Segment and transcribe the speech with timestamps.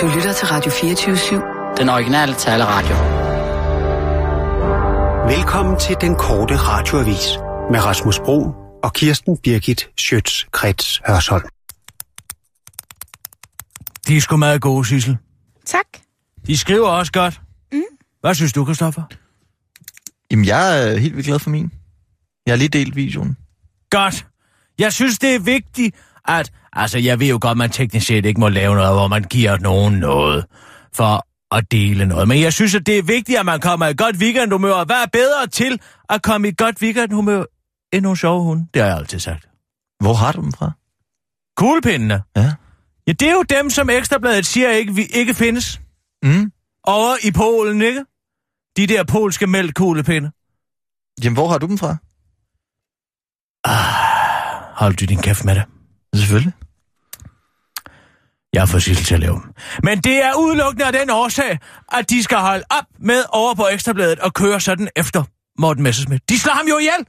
[0.00, 1.76] Du lytter til Radio 24-7.
[1.80, 2.96] Den originale taleradio.
[5.36, 7.26] Velkommen til den korte radioavis
[7.70, 11.48] med Rasmus Bro og Kirsten Birgit Schøtz-Krets Hørsholm.
[14.08, 15.18] De er sgu meget gode, Sissel.
[15.66, 15.86] Tak.
[16.46, 17.40] De skriver også godt.
[17.72, 17.82] Mm.
[18.20, 19.02] Hvad synes du, Kristoffer?
[20.30, 21.72] Jamen, jeg er helt vildt glad for min.
[22.46, 23.36] Jeg har lige delt videoen.
[23.90, 24.26] Godt.
[24.78, 25.96] Jeg synes, det er vigtigt,
[26.28, 26.52] at...
[26.72, 29.58] Altså, jeg ved jo godt, man teknisk set ikke må lave noget, hvor man giver
[29.58, 30.46] nogen noget
[30.94, 32.28] for at dele noget.
[32.28, 34.72] Men jeg synes, at det er vigtigt, at man kommer i godt weekendhumør.
[34.72, 37.44] Og hvad er bedre til at komme i godt weekendhumør
[37.92, 38.66] end nogle sjove hunde?
[38.74, 39.48] Det har jeg altid sagt.
[40.00, 40.70] Hvor har du dem fra?
[41.56, 42.22] Kuglepindene.
[42.36, 42.52] Ja.
[43.06, 45.80] Ja, det er jo dem, som Ekstrabladet siger ikke, vi ikke findes.
[46.22, 46.52] Mm.
[46.84, 48.04] Over i Polen, ikke?
[48.76, 50.30] De der polske mælkkuglepinde.
[51.24, 51.96] Jamen, hvor har du dem fra?
[54.80, 55.64] Hold du din kæft med det.
[56.14, 56.52] Selvfølgelig.
[58.52, 59.52] Jeg fået Sissel til at lave dem.
[59.82, 61.58] Men det er udelukkende af den årsag,
[61.92, 65.24] at de skal holde op med over på Ekstrabladet og køre sådan efter
[65.58, 66.28] Morten Messerschmidt.
[66.28, 67.06] De slår ham jo ihjel!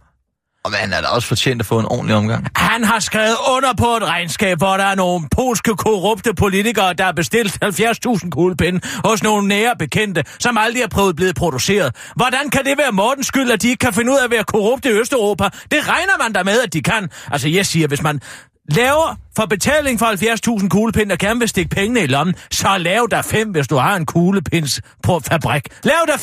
[0.64, 2.48] Og man er da også fortjent at få en ordentlig omgang.
[2.56, 7.04] Han har skrevet under på et regnskab, hvor der er nogle polske korrupte politikere, der
[7.04, 11.96] har bestilt 70.000 kuglepinde hos nogle nære bekendte, som aldrig er prøvet blevet produceret.
[12.16, 14.44] Hvordan kan det være Mortens skyld, at de ikke kan finde ud af at være
[14.44, 15.44] korrupte i Østeuropa?
[15.72, 17.10] Det regner man da med, at de kan.
[17.32, 18.22] Altså, jeg siger, hvis man
[18.70, 20.06] laver for betaling for
[20.60, 23.76] 70.000 kuglepind og gerne vil stikke pengene i lommen, så lav der fem, hvis du
[23.76, 25.68] har en kuglepins på fabrik.
[25.84, 26.18] Lav der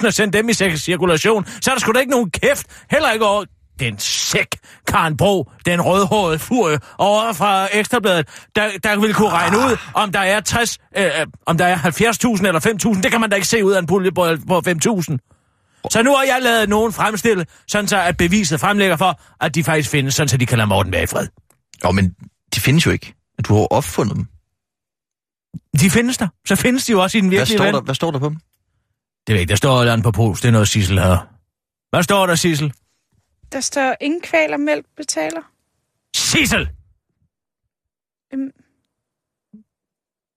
[0.00, 2.66] 5.000 og send dem i cirkulation, så er der sgu da ikke nogen kæft.
[2.90, 3.44] Heller ikke over
[3.80, 4.48] den sæk,
[4.86, 10.12] Karen Bro, den rødhårede furie over fra Ekstrabladet, der, der vil kunne regne ud, om
[10.12, 13.02] der er 60, øh, øh, om der er 70.000 eller 5.000.
[13.02, 15.16] Det kan man da ikke se ud af en pulje på, på 5.000.
[15.90, 19.64] Så nu har jeg lavet nogen fremstille, sådan så at beviset fremlægger for, at de
[19.64, 21.26] faktisk findes, sådan så de kan lade Morten være i fred.
[21.84, 22.16] Jo, men
[22.54, 23.14] de findes jo ikke.
[23.48, 24.26] Du har opfundet dem.
[25.80, 26.28] De findes der.
[26.46, 27.74] Så findes de jo også i den Hvad virkelige står, verden.
[27.78, 28.36] der, hvad står der på dem?
[29.26, 30.42] Det ved ikke, der står et andet på polsk.
[30.42, 31.34] Det er noget Sissel her.
[31.90, 32.72] Hvad står der, Sissel?
[33.52, 35.42] Der står ingen kval og mælk betaler.
[36.16, 36.70] Sissel!
[38.34, 38.50] Øhm,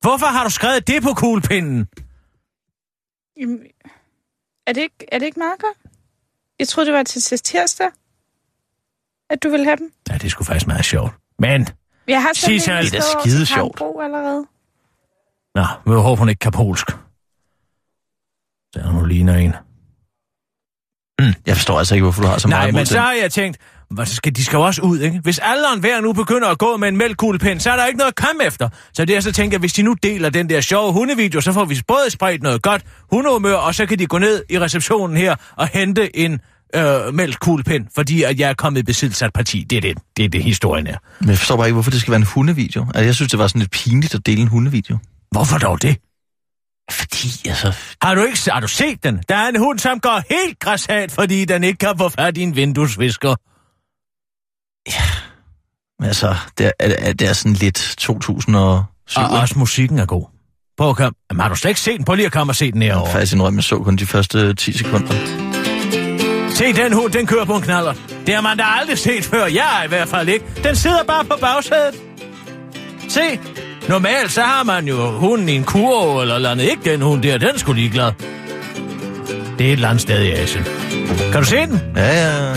[0.01, 1.87] Hvorfor har du skrevet det på kuglepinden?
[3.39, 3.59] jamen,
[4.67, 5.77] er, det ikke, er det ikke meget godt?
[6.59, 7.91] Jeg troede, det var til tirsdag,
[9.29, 9.93] at du ville have dem.
[10.09, 11.13] Ja, det er sgu faktisk meget sjovt.
[11.43, 11.67] Men,
[12.07, 13.81] Jeg har en, det er da stående skide sjovt.
[14.03, 14.45] Allerede.
[15.55, 16.87] nå, vi håber, hun ikke kan polsk.
[18.73, 19.53] Så er hun ligner en.
[21.45, 23.31] Jeg forstår altså ikke, hvorfor du har så Nej, meget men imod så har jeg
[23.31, 23.57] tænkt,
[23.89, 25.19] hvad, så skal, de skal jo også ud, ikke?
[25.19, 28.11] Hvis alderen hver nu begynder at gå med en mælkkuglepind, så er der ikke noget
[28.11, 28.69] at komme efter.
[28.93, 31.65] Så det er så tænker, hvis de nu deler den der sjove hundevideo, så får
[31.65, 35.35] vi både spredt noget godt hundehumør, og så kan de gå ned i receptionen her
[35.57, 36.41] og hente en
[36.75, 39.65] øh, mælkkuglepind, fordi at jeg er kommet i besiddelse af et parti.
[39.69, 40.97] Det er det, det, er det historien er.
[41.19, 42.85] Men jeg forstår bare ikke, hvorfor det skal være en hundevideo.
[42.87, 44.97] Altså, jeg synes, det var sådan lidt pinligt at dele en hundevideo.
[45.31, 45.97] Hvorfor dog det?
[46.91, 47.73] Fordi, altså...
[48.01, 49.23] Har du ikke har du set den?
[49.29, 52.41] Der er en hund, som går helt græsat, fordi den ikke kan få fat i
[52.41, 53.35] en vinduesvisker.
[55.99, 58.53] Men altså, det er, det er sådan lidt 2007.
[59.17, 60.25] Og også musikken er god.
[60.77, 61.15] Prøv at komme.
[61.31, 62.05] Jamen, har du slet ikke set den?
[62.05, 63.05] Prøv lige at komme og se den Jeg herovre.
[63.07, 65.52] har faktisk indrømme, jeg så kun de første 10 sekunder.
[66.53, 67.93] Se, den hund, den kører på en knaller.
[68.27, 69.45] Det har man da aldrig set før.
[69.45, 70.45] Jeg i hvert fald ikke.
[70.63, 71.95] Den sidder bare på bagsædet.
[73.09, 73.39] Se,
[73.89, 76.63] normalt så har man jo hunden i en kurv eller eller andet.
[76.63, 78.11] Ikke den hund der, den skulle ligeglad.
[79.57, 80.65] Det er et eller andet sted i Asien.
[81.31, 81.81] Kan du se den?
[81.95, 82.49] Ja, ja.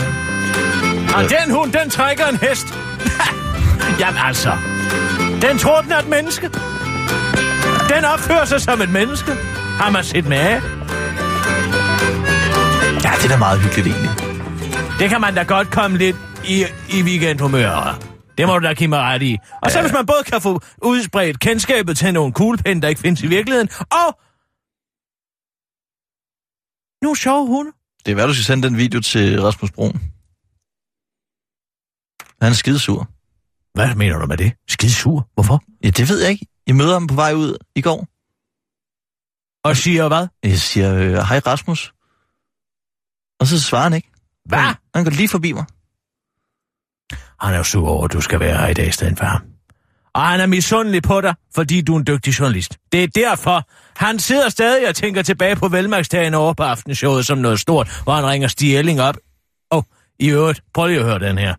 [1.15, 2.67] Og den hund, den trækker en hest.
[3.99, 4.51] Jamen altså,
[5.41, 6.49] den tror, den er et menneske.
[7.95, 9.31] Den opfører sig som et menneske.
[9.79, 10.61] Har man set med af?
[13.05, 14.11] Ja, det er da meget hyggeligt egentlig.
[14.99, 16.15] Det kan man da godt komme lidt
[16.47, 16.65] i,
[16.97, 17.99] i weekendhumør.
[18.37, 19.37] Det må du da give mig ret i.
[19.61, 23.21] Og så hvis man både kan få udspredt kendskabet til nogle kuglepinde, der ikke findes
[23.23, 24.19] i virkeligheden, og
[27.01, 27.71] nogle sjove hunde.
[28.05, 30.01] Det er hvad du skal sende den video til Rasmus Broen.
[32.41, 33.07] Han er skidesur.
[33.73, 34.53] Hvad mener du med det?
[34.67, 35.29] Skide sur.
[35.33, 35.63] Hvorfor?
[35.83, 36.45] Ja, det ved jeg ikke.
[36.67, 38.07] Jeg møder ham på vej ud i går.
[39.67, 40.27] Og siger hvad?
[40.43, 41.93] Jeg siger, øh, hej Rasmus.
[43.39, 44.11] Og så svarer han ikke.
[44.45, 44.59] Hvad?
[44.59, 45.65] Han, han går lige forbi mig.
[47.41, 49.25] Han er jo sur over, at du skal være her i dag i stedet for
[49.25, 49.41] ham.
[50.13, 52.77] Og han er misundelig på dig, fordi du er en dygtig journalist.
[52.91, 57.37] Det er derfor, han sidder stadig og tænker tilbage på velmærksdagen over på aftenshowet som
[57.37, 59.17] noget stort, hvor han ringer Stig Elling op.
[59.71, 59.85] Og
[60.19, 61.55] i øvrigt, prøv lige at høre den her.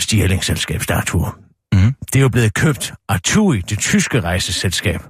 [0.00, 1.38] Stig Elling selskab Startur.
[1.72, 1.94] Mhm.
[2.12, 5.00] Det er jo blevet købt af TUI, det tyske rejseselskab.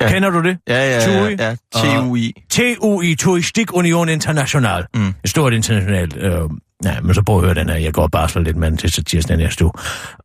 [0.00, 0.08] Ja.
[0.12, 0.58] Kender du det?
[0.68, 1.36] Ja, ja, TUI.
[1.38, 2.00] ja, ja.
[2.00, 2.32] TUI.
[2.50, 4.86] TUI, Touristik Union International.
[4.94, 5.14] Mm.
[5.24, 6.16] Et stort internationalt...
[6.16, 6.40] Øh,
[6.84, 7.76] ja, men så prøv at høre den her.
[7.76, 9.72] Jeg går bare så lidt med den til tirsdag næste uge.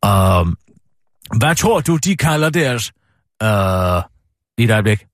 [0.06, 0.56] Um,
[1.38, 2.92] hvad tror du, de kalder deres
[3.42, 4.02] Øh,
[4.58, 5.06] lige et øjeblik.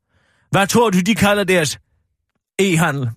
[0.50, 1.78] Hvad tror du, de kalder deres
[2.62, 3.10] e-handel?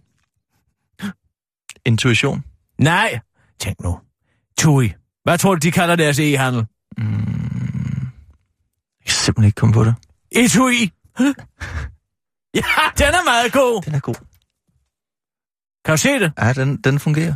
[1.86, 2.44] Intuition.
[2.78, 3.20] Nej,
[3.60, 4.00] tænk nu.
[4.58, 4.94] Tui.
[5.24, 6.66] Hvad tror du, de kalder deres e-handel?
[6.98, 7.06] Jeg
[9.06, 9.96] kan simpelthen ikke komme på det.
[10.32, 10.92] Etui.
[12.60, 12.64] ja,
[12.98, 13.82] den er meget god.
[13.82, 14.16] Den er god.
[15.86, 16.32] Kan du se det?
[16.40, 17.36] Ja, den, den fungerer.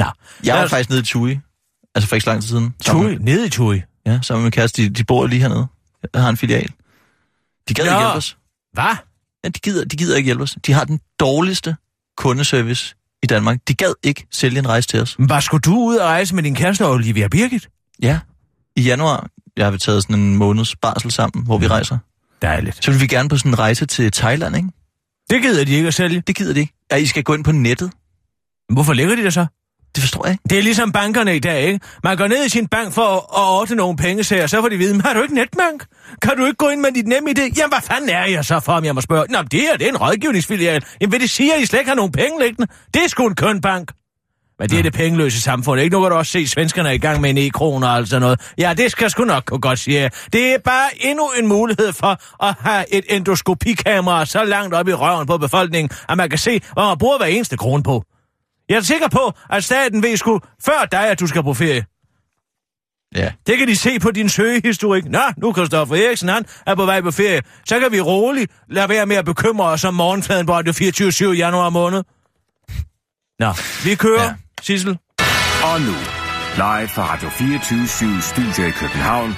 [0.00, 0.06] Nå.
[0.44, 1.40] Jeg var os- faktisk nede i Tui.
[1.94, 2.74] Altså for ikke så lang tid siden.
[2.84, 3.16] Tui.
[3.20, 3.74] Nede i Tui.
[3.76, 4.82] med- Ja, sammen med min kæreste.
[4.82, 5.66] De, de bor lige hernede.
[6.14, 6.72] Jeg har en filial.
[7.68, 7.90] De gad Nå.
[7.90, 8.38] ikke hjælpe os.
[8.72, 8.96] Hvad?
[9.44, 10.56] Ja, de gider, de gider ikke hjælpe os.
[10.66, 11.76] De har den dårligste
[12.16, 13.58] kundeservice i Danmark.
[13.68, 15.16] De gad ikke sælge en rejse til os.
[15.18, 17.68] Hvad skulle du ud og rejse med din kæreste Olivia Birgit?
[18.02, 18.20] Ja.
[18.76, 19.26] I januar,
[19.56, 21.98] jeg har vi taget sådan en måneds barsel sammen, hvor vi rejser.
[22.42, 22.84] Dejligt.
[22.84, 24.68] Så vil vi gerne på sådan en rejse til Thailand, ikke?
[25.30, 26.20] Det gider de ikke at sælge.
[26.20, 26.72] Det gider de ikke.
[26.92, 27.90] Ja, I skal gå ind på nettet.
[28.72, 29.46] Hvorfor ligger de der så?
[29.94, 30.42] Det forstår jeg ikke.
[30.50, 31.80] Det er ligesom bankerne i dag, ikke?
[32.04, 34.76] Man går ned i sin bank for at, at ordne nogle pengesager, så får de
[34.76, 35.86] vide, "Men har du ikke netbank?
[36.22, 37.40] Kan du ikke gå ind med dit nem idé?
[37.42, 39.26] Jamen, hvad fanden er jeg så for, om jeg må spørge?
[39.30, 40.84] Nå, det her, det er en rådgivningsfilial.
[41.00, 42.72] Jamen, vil det sige, at I slet ikke har nogen penge liggende?
[42.94, 43.92] Det er sgu en køn bank.
[44.58, 45.96] Men det er det pengeløse samfund, ikke?
[45.96, 48.22] Nu kan du også se, svenskerne er i gang med en e-kroner og alt sådan
[48.22, 48.52] noget.
[48.58, 50.10] Ja, det skal sgu nok kunne godt sige.
[50.32, 54.92] Det er bare endnu en mulighed for at have et endoskopikamera så langt op i
[54.92, 58.04] røven på befolkningen, at man kan se, hvad man bruger hver eneste krone på.
[58.68, 61.84] Jeg er sikker på, at staten ved sgu før dig, at du skal på ferie.
[63.14, 63.32] Ja.
[63.46, 65.04] Det kan de se på din søgehistorik.
[65.04, 67.42] Nå, nu Kristoffer Eriksen, han er på vej på ferie.
[67.64, 71.32] Så kan vi roligt lade være med at bekymre os om morgenfladen på det 24.
[71.32, 72.02] januar måned.
[73.38, 73.52] Nå,
[73.84, 74.22] vi kører.
[74.22, 74.34] Ja.
[74.64, 74.98] Sissel.
[75.70, 75.96] Og nu,
[76.56, 79.30] live fra Radio 24 Studio i København.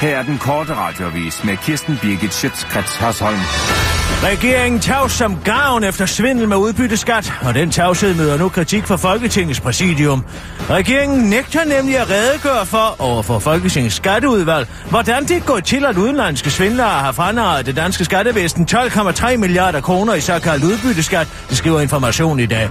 [0.00, 3.93] Her er den korte radiovis med Kirsten Birgit Schøtzgrads Hasholm.
[4.22, 8.96] Regeringen tavs som gavn efter svindel med udbytteskat, og den tavshed møder nu kritik fra
[8.96, 10.24] Folketingets præsidium.
[10.70, 16.50] Regeringen nægter nemlig at redegøre for overfor Folketingets skatteudvalg, hvordan det går til, at udenlandske
[16.50, 22.40] svindlere har franarret det danske skattevæsen 12,3 milliarder kroner i såkaldt udbytteskat, det skriver information
[22.40, 22.68] i dag.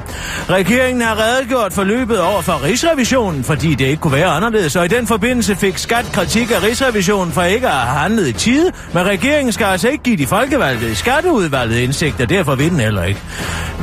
[0.50, 4.86] Regeringen har redegjort for løbet over for Rigsrevisionen, fordi det ikke kunne være anderledes, og
[4.86, 8.72] i den forbindelse fik skat kritik af Rigsrevisionen for ikke at have handlet i tide,
[8.94, 10.96] men regeringen skal altså ikke give de folkevalgte i
[11.34, 13.20] skatteudvalget indsigt, og derfor vil den heller ikke.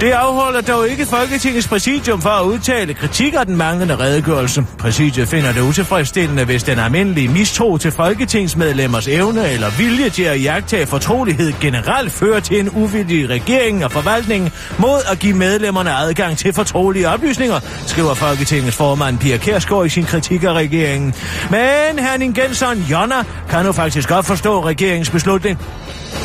[0.01, 4.65] Det afholder dog ikke Folketingets præsidium for at udtale kritik af den manglende redegørelse.
[4.79, 10.43] Præsidiet finder det utilfredsstillende, hvis den almindelige mistro til folketingsmedlemmers evne eller vilje til at
[10.43, 16.39] jagtage fortrolighed generelt fører til en uvildig regering og forvaltning mod at give medlemmerne adgang
[16.39, 21.15] til fortrolige oplysninger, skriver Folketingets formand Pia Kærsgaard i sin kritik af regeringen.
[21.51, 25.59] Men Herning Gensson Jonna kan nu faktisk godt forstå regeringens beslutning.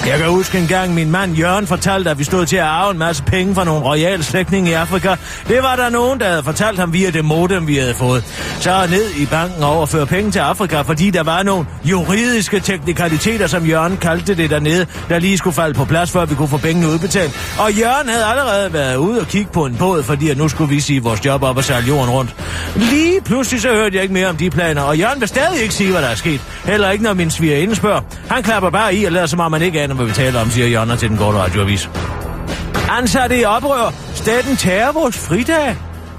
[0.06, 2.92] Jeg kan huske en gang, min mand Jørgen fortalte, at vi stod til at arve
[2.92, 5.16] en masse penge fra nogle royale slægtninge i Afrika.
[5.48, 8.24] Det var der nogen, der havde fortalt ham via det modem, vi havde fået.
[8.60, 13.48] Så ned i banken og overføre penge til Afrika, fordi der var nogle juridiske teknikaliteter,
[13.48, 16.58] som Jørgen kaldte det dernede, der lige skulle falde på plads, før vi kunne få
[16.58, 17.56] pengene udbetalt.
[17.60, 20.70] Og Jørgen havde allerede været ude og kigge på en båd, fordi at nu skulle
[20.70, 22.36] vi sige vores job op og sejle jorden rundt.
[22.76, 25.74] Lige pludselig så hørte jeg ikke mere om de planer, og Jørgen vil stadig ikke
[25.74, 26.42] sige, hvad der er sket.
[26.66, 28.02] Heller ikke, når min svigerinde spørger.
[28.30, 30.50] Han klapper bare i og lader som om man ikke aner, hvad vi taler om,
[30.50, 31.90] siger Jørgen til den korte radioavis.
[32.90, 33.94] Ansatte i oprør.
[34.14, 35.76] Staten tager vores fridag.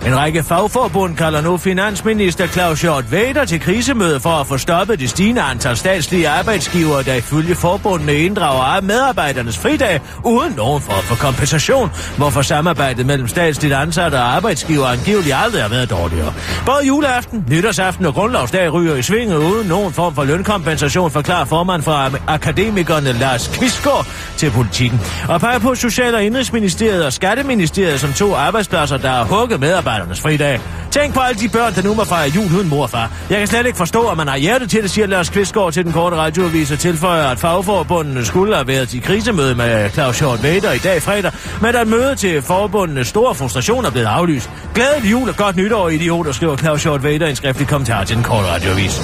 [0.06, 5.00] En række fagforbund kalder nu finansminister Claus Hjort Vader til krisemøde for at få stoppet
[5.00, 11.14] det stigende antal statslige arbejdsgivere, der ifølge forbundene inddrager medarbejdernes fridag uden nogen form for
[11.14, 16.34] kompensation, hvorfor samarbejdet mellem statsligt ansatte og arbejdsgiver angiveligt aldrig har været dårligere.
[16.66, 21.82] Både juleaften, nytårsaften og grundlovsdag ryger i svinget uden nogen form for lønkompensation, forklarer formand
[21.82, 25.00] fra akademikerne Lars Kvistgaard til politikken.
[25.28, 29.60] Og peger på Social- og Indrigsministeriet og Skatteministeriet som to arbejdspladser, der har hugget
[29.96, 30.60] arbejdernes fridag.
[30.90, 33.10] Tænk på alle de børn, der nu må fejre jul uden mor og far.
[33.30, 35.84] Jeg kan slet ikke forstå, at man har hjerte til det, siger Lars Kvistgaard til
[35.84, 40.42] den korte radioavis og tilføjer, at fagforbundene skulle have været i krisemøde med Claus Hjort
[40.42, 44.50] Vader i dag fredag, men at mødet til forbundenes store frustration er blevet aflyst.
[44.74, 48.16] Glædelig jul og godt nytår, idioter, skriver Claus Hjort Vader i en skriftlig kommentar til
[48.16, 49.00] den korte radioavis.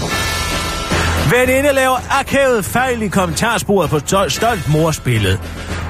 [1.30, 5.38] Veninde laver akavet fejl i kommentarsporet på stolt morsbillede.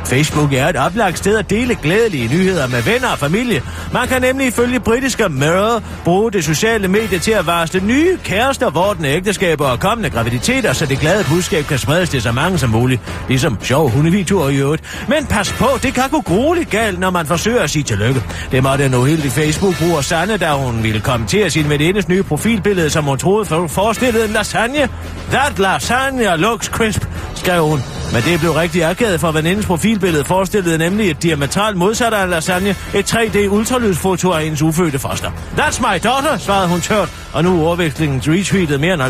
[0.06, 3.62] Facebook er et oplagt sted at dele glædelige nyheder med venner og familie.
[3.92, 8.71] Man kan nemlig ifølge britiske Mirror bruge det sociale medie til at varsle nye kærester,
[8.71, 12.71] vortende ægteskaber og kommende graviditeter, så det glade budskab kan spredes til så mange som
[12.71, 13.00] muligt.
[13.28, 14.82] Ligesom sjov hundevideoer i øvrigt.
[15.09, 18.23] Men pas på, det kan gå grueligt galt, når man forsøger at sige tillykke.
[18.50, 23.04] Det måtte en uheldig Facebook-bruger Sanne, da hun ville kommentere sin venindes nye profilbillede, som
[23.04, 24.88] hun troede for- forestillede en lasagne.
[25.30, 27.02] That lasagne looks crisp,
[27.35, 27.80] skrev hun.
[28.12, 32.76] Men det blev rigtig akavet, for venindens profilbillede forestillede nemlig et diametralt modsat af lasagne,
[32.94, 35.30] et 3D ultralydsfoto af hendes ufødte foster.
[35.30, 39.02] That's my daughter, svarede hun tørt, og nu er ordvekslingen retweetet mere end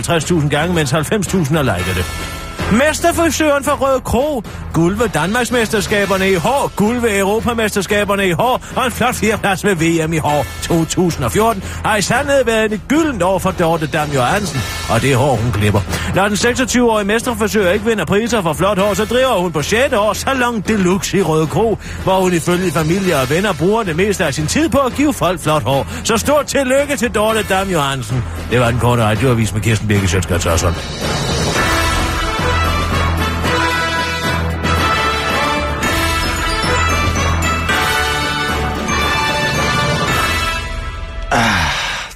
[0.42, 2.41] 50.000 gange, mens 90.000 har liket det.
[2.72, 4.42] Mesterfrisøren fra Røde Kro.
[4.72, 6.72] Guld ved Danmarksmesterskaberne i hår.
[6.76, 8.60] Guld ved Europamesterskaberne i hår.
[8.76, 13.22] Og en flot fjerdeplads ved VM i hår 2014 har i sandhed været et gyldent
[13.22, 14.60] år for Dorte Dam Johansen.
[14.90, 15.80] Og det hår, hun klipper.
[16.14, 19.92] Når den 26-årige mesterfrisør ikke vinder priser for flot hår, så driver hun på 6.
[19.92, 24.24] år Salon Deluxe i Røde Kro, hvor hun ifølge familie og venner bruger det meste
[24.24, 25.86] af sin tid på at give folk flot hår.
[26.04, 28.24] Så stort tillykke til Dorte Dam Johansen.
[28.50, 30.46] Det var den korte radioavis med Kirsten Birke Sjøtskrets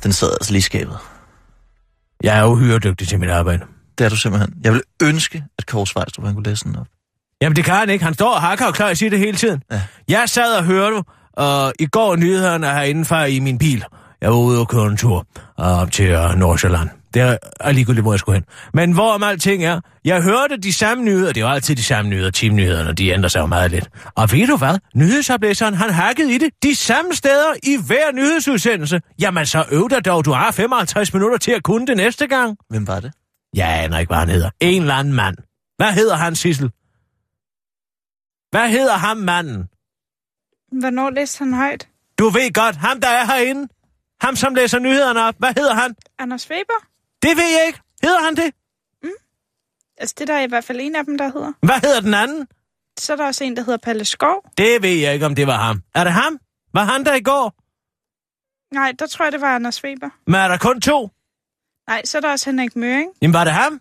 [0.07, 0.99] Den sad altså lige skabet.
[2.23, 3.65] Jeg er uhyre dygtig til mit arbejde.
[3.99, 4.55] Det er du simpelthen.
[4.65, 6.87] Jeg vil ønske, at Kåre Svejstrup han kunne læse den op.
[7.41, 8.05] Jamen, det kan han ikke.
[8.05, 9.63] Han står og hakker og klar og siger det hele tiden.
[9.71, 9.83] Ja.
[10.09, 13.85] Jeg sad og hørte og i går nyhederne herinde fra i min bil.
[14.21, 15.27] Jeg var ude og køre en tur
[15.59, 16.89] uh, op til uh, Nordsjælland.
[17.17, 18.45] Det er er ligegyldigt, hvor jeg skulle hen.
[18.75, 21.33] Men hvorom alting er, jeg hørte de samme nyheder.
[21.33, 23.91] Det er jo altid de samme nyheder, teamnyhederne, de ændrer sig jo meget lidt.
[24.15, 24.79] Og ved du hvad?
[24.95, 29.01] Nyhedsoplæseren, han hacket i det de samme steder i hver nyhedsudsendelse.
[29.21, 32.57] Jamen så øv dig dog, du har 55 minutter til at kunne det næste gang.
[32.69, 33.13] Hvem var det?
[33.55, 34.51] Jeg aner ikke, hvad han hedder.
[34.61, 35.37] En eller anden mand.
[35.77, 36.71] Hvad hedder han, Sissel?
[38.51, 39.69] Hvad hedder ham manden?
[40.81, 41.89] Hvornår læste han højt?
[42.19, 43.69] Du ved godt, ham der er herinde.
[44.21, 45.35] Ham, som læser nyhederne op.
[45.39, 45.95] Hvad hedder han?
[46.19, 46.96] Anders Weber?
[47.27, 47.81] Det ved jeg ikke.
[48.03, 48.55] Hedder han det?
[49.99, 51.53] Altså, det der er i hvert fald en af dem, der hedder.
[51.61, 52.49] Hvad hedder den anden?
[52.99, 54.45] Så er der også en, der hedder Palle Skov.
[54.59, 55.83] Det ved jeg ikke, om det var ham.
[55.95, 56.39] Er det ham?
[56.75, 57.55] Var han der i går?
[58.75, 60.11] Nej, der tror jeg, det var Anders Weber.
[60.27, 61.11] Men er der kun to?
[61.89, 63.11] Nej, så er der også Henrik Møring.
[63.23, 63.81] Jamen, var det ham?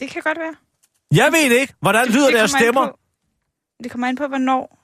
[0.00, 0.54] Det kan godt være.
[1.14, 1.74] Jeg ved det ikke.
[1.80, 2.86] Hvordan lyder deres kommer an stemmer?
[2.86, 2.98] På,
[3.82, 4.78] det kommer an på, hvornår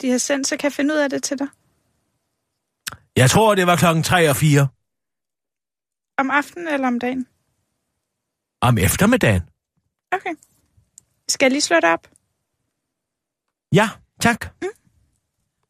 [0.00, 1.48] de har sendt, så kan jeg finde ud af det til dig.
[3.16, 4.68] Jeg tror, det var klokken 3 og 4
[6.18, 7.26] Om aftenen eller om dagen?
[8.60, 9.42] om eftermiddagen.
[10.12, 10.34] Okay.
[11.28, 12.08] Skal jeg lige slå det op?
[13.72, 14.46] Ja, tak.
[14.62, 14.68] Mm.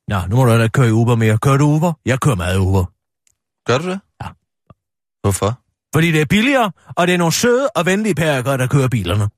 [0.08, 1.38] Nå, nu må du da køre i Uber mere.
[1.38, 1.92] Kører du Uber?
[2.04, 2.84] Jeg kører meget Uber.
[3.66, 4.00] Gør du det?
[4.22, 4.28] Ja.
[5.22, 5.60] Hvorfor?
[5.94, 9.28] Fordi det er billigere, og det er nogle søde og venlige pærker, der kører bilerne.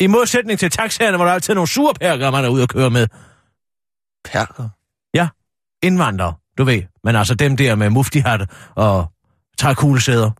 [0.00, 2.68] I modsætning til taxaerne, hvor der altid er nogle sure pærker, man er ude at
[2.68, 3.08] køre med.
[4.24, 4.68] Perker.
[5.82, 6.82] Indvandrere, du ved.
[7.04, 9.12] Men altså dem der med muftihatte og
[9.58, 10.30] trækuglesæder.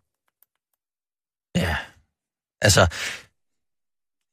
[1.56, 1.76] Ja.
[2.62, 2.86] Altså,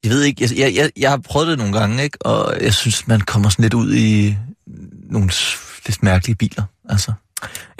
[0.03, 2.25] jeg ved ikke, jeg, jeg, jeg, jeg har prøvet det nogle gange, ikke?
[2.25, 4.37] Og jeg synes, man kommer sådan lidt ud i
[5.09, 5.31] nogle
[5.85, 7.13] lidt mærkelige biler, altså.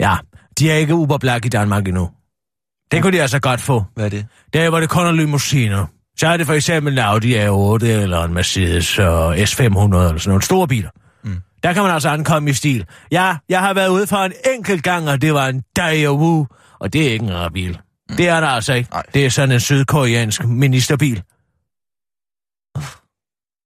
[0.00, 0.16] Ja,
[0.58, 2.10] de er ikke Uber Black i Danmark endnu.
[2.90, 3.84] Det kunne de altså godt få.
[3.94, 4.26] Hvad er det?
[4.52, 5.86] Der hvor det kun er limousiner.
[6.18, 10.20] Så er det for eksempel en Audi A8 eller en Mercedes og S500 eller sådan
[10.26, 10.90] nogle store biler.
[11.24, 11.36] Mm.
[11.62, 12.86] Der kan man altså ankomme i stil.
[13.12, 16.46] Ja, jeg har været ude for en enkelt gang, og det var en Daewoo,
[16.82, 17.80] og det er ikke en rar bil.
[18.10, 18.16] Mm.
[18.16, 18.90] Det er der altså ikke.
[18.90, 19.02] Nej.
[19.14, 21.22] Det er sådan en sydkoreansk ministerbil.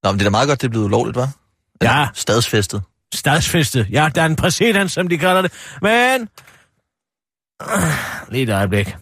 [0.03, 1.29] Nå, men det er da meget godt, det er blevet ulovligt, hva'?
[1.83, 2.09] Ja.
[2.15, 2.83] Stadsfæstet.
[3.15, 3.91] Stadsfæstet.
[3.91, 5.53] Ja, der er en præsident, som de kalder det.
[5.83, 6.29] Men...
[8.33, 8.97] Lige et øjeblik.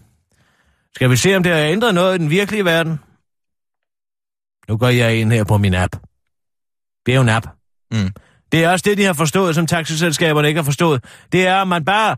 [0.94, 3.00] Skal vi se, om det har ændret noget i den virkelige verden?
[4.68, 5.96] Nu går jeg ind her på min app.
[7.06, 7.46] Det er jo en app.
[7.90, 8.12] Mm.
[8.52, 11.04] Det er også det, de har forstået, som taxiselskaberne ikke har forstået.
[11.32, 12.16] Det er, at man bare...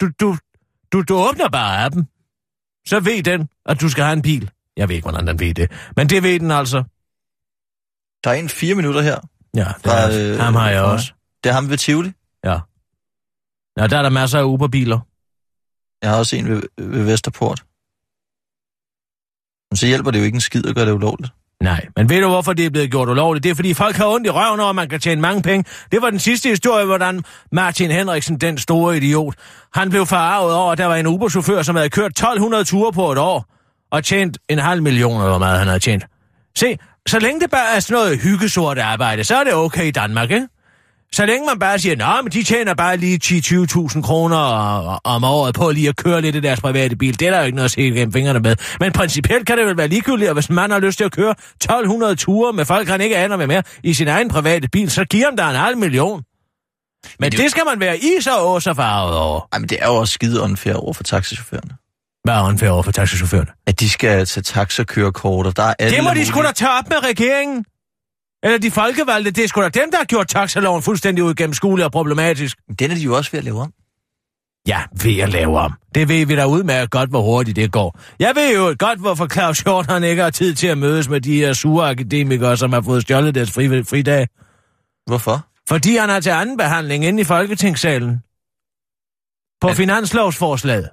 [0.00, 0.36] Du, du,
[0.92, 2.08] du, du åbner bare appen.
[2.86, 4.50] Så ved den, at du skal have en bil.
[4.76, 5.70] Jeg ved ikke, hvordan den ved det.
[5.96, 6.84] Men det ved den altså.
[8.24, 9.18] Der er en fire minutter her.
[9.54, 11.12] Ja, det Fra, er, øh, ham har jeg fra- også.
[11.44, 12.12] Det er ham ved Tivoli.
[12.44, 12.58] Ja.
[13.76, 15.00] Ja, der er der masser af Uber-biler.
[16.02, 17.64] Jeg har også en ved, ved Vesterport.
[19.70, 21.32] Men så hjælper det jo ikke en skid at gøre det ulovligt.
[21.62, 23.44] Nej, men ved du, hvorfor det er blevet gjort ulovligt?
[23.44, 25.70] Det er, fordi folk har ondt i røven over, at man kan tjene mange penge.
[25.92, 29.34] Det var den sidste historie, hvordan Martin Henriksen, den store idiot,
[29.74, 33.12] han blev forarvet over, at der var en Uber-chauffør, som havde kørt 1200 ture på
[33.12, 33.44] et år,
[33.90, 36.06] og tjent en halv million, eller hvor meget han havde tjent.
[36.58, 39.90] Se, så længe det bare er sådan noget hyggesort arbejde, så er det okay i
[39.90, 40.48] Danmark, ikke?
[41.14, 44.36] Så længe man bare siger, nej, men de tjener bare lige 10-20.000 kroner
[45.04, 47.20] om året på lige at køre lidt i deres private bil.
[47.20, 48.56] Det er der jo ikke noget at se igennem fingrene med.
[48.80, 51.12] Men principielt kan det vel være ligegyldigt, at hvis en mand har lyst til at
[51.12, 54.90] køre 1200 ture med folk, han ikke aner med mere i sin egen private bil,
[54.90, 56.16] så giver han der en halv million.
[56.16, 56.22] Men,
[57.20, 59.40] Men det- det skal man være i så også farvet over.
[59.52, 61.70] Ej, men det er jo også skide unfair over for taxichaufførerne.
[62.24, 63.50] Hvad er unfair over for taxichaufførerne?
[63.66, 66.70] At de skal tage taxakørekort, og der er alle Det må de sgu da tage
[66.78, 67.64] op med regeringen.
[68.42, 71.92] Eller de folkevalgte, det er sgu da dem, der har gjort taxaloven fuldstændig uigennemskuelig og
[71.92, 72.58] problematisk.
[72.78, 73.72] Den er de jo også ved at lave om.
[74.68, 75.72] Ja, ved at lave om.
[75.94, 77.98] Det ved vi da udmærket godt, hvor hurtigt det går.
[78.18, 81.20] Jeg ved jo godt, hvorfor Claus Hjort han ikke har tid til at mødes med
[81.20, 84.28] de her sure akademikere, som har fået stjålet deres fri, fridag.
[85.06, 85.46] Hvorfor?
[85.68, 88.18] Fordi han er til anden behandling inde i Folketingssalen.
[89.60, 89.74] På Ja.
[89.74, 90.88] finanslovsforslaget.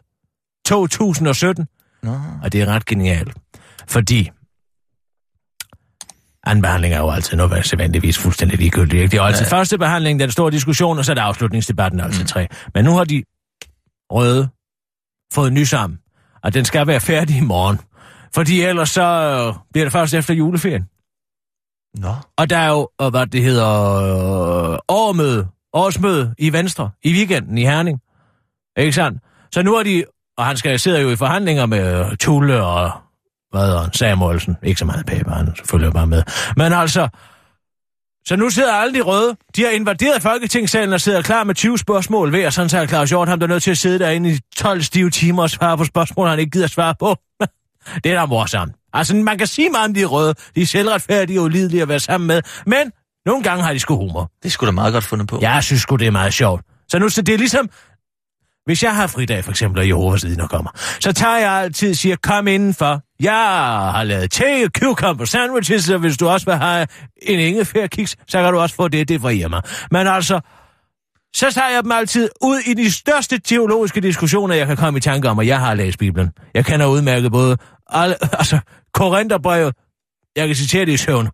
[0.66, 1.68] 2017.
[2.04, 2.18] Nå.
[2.44, 3.34] Og det er ret genialt.
[3.88, 4.30] Fordi
[6.48, 8.94] anden behandling er jo altid noget sædvanligvis fuldstændig ligegyldigt.
[8.94, 9.12] Ikke?
[9.12, 9.58] Det er jo altid ja.
[9.58, 12.27] første behandling, den store diskussion, og så er det afslutningsdebatten altid mm.
[12.27, 12.48] tre.
[12.74, 13.24] Men nu har de
[14.12, 14.50] røde
[15.34, 16.00] fået ny sammen,
[16.44, 17.80] og den skal være færdig i morgen.
[18.36, 20.86] Fordi ellers så øh, bliver det først efter juleferien.
[21.98, 22.13] Nå.
[22.38, 23.70] Og der er jo, og hvad det hedder,
[24.72, 28.00] øh, årsmøde, årsmøde i Venstre, i weekenden i Herning.
[28.77, 29.24] Ikke sandt?
[29.51, 30.04] Så nu er de,
[30.38, 32.92] og han skal sidder jo i forhandlinger med øh, Tulle og,
[33.58, 34.58] han, Samuelsen.
[34.64, 36.24] Ikke så meget paper, han selvfølgelig bare med.
[36.58, 37.08] Men altså,
[38.26, 39.36] så nu sidder alle de røde.
[39.56, 42.88] De har invaderet Folketingssalen og sidder klar med 20 spørgsmål ved, og sådan så er
[42.88, 45.50] Claus Hjort, ham der er nødt til at sidde derinde i 12 stive timer og
[45.50, 47.16] svare på spørgsmål, han ikke gider svare på.
[48.04, 48.74] det er da morsomt.
[48.94, 50.34] Altså, man kan sige meget om de røde.
[50.56, 52.42] De er selvretfærdige og ulidelige at være sammen med.
[52.66, 52.92] Men
[53.26, 54.32] nogle gange har de sgu humor.
[54.44, 55.40] Det skulle da meget godt fundet på.
[55.42, 56.62] Jeg synes sgu, det er meget sjovt.
[56.90, 57.70] Så nu så det er ligesom...
[58.66, 61.96] Hvis jeg har fridag, for eksempel, og Jehovas vidner kommer, så tager jeg altid og
[61.96, 63.02] siger, kom indenfor.
[63.20, 63.34] Jeg
[63.92, 66.88] har lavet te, cucumber sandwiches, og hvis du også vil have
[67.22, 69.62] en ingefærkiks, så kan du også få det, det fra hjemme.
[69.92, 70.40] Men altså,
[71.34, 75.02] så tager jeg dem altid ud i de største teologiske diskussioner, jeg kan komme i
[75.02, 76.32] tanke om, og jeg har læst Bibelen.
[76.54, 77.58] Jeg kender udmærket både
[77.90, 78.60] alle, altså,
[78.94, 79.76] Korintherbrevet,
[80.36, 81.30] jeg kan citere det i søvn.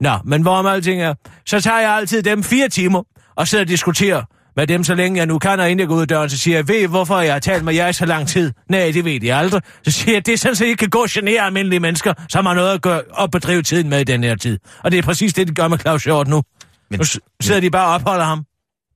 [0.00, 1.14] Nå, men hvorom alting er,
[1.46, 3.02] så tager jeg altid dem fire timer,
[3.36, 4.22] og sidder og diskuterer
[4.56, 6.38] med dem, så længe jeg nu kan, og inden jeg går ud af døren, så
[6.38, 8.52] siger jeg, ved I, hvorfor jeg har talt med jer i så lang tid?
[8.68, 9.62] Nej, det ved jeg aldrig.
[9.84, 12.46] Så siger jeg, det er sådan, at I kan gå og genere almindelige mennesker, som
[12.46, 14.58] har noget at gøre og bedrive tiden med i den her tid.
[14.84, 16.42] Og det er præcis det, de gør med Claus Hjort nu.
[16.90, 17.04] Men, nu
[17.40, 18.44] sidder de bare og opholder ham.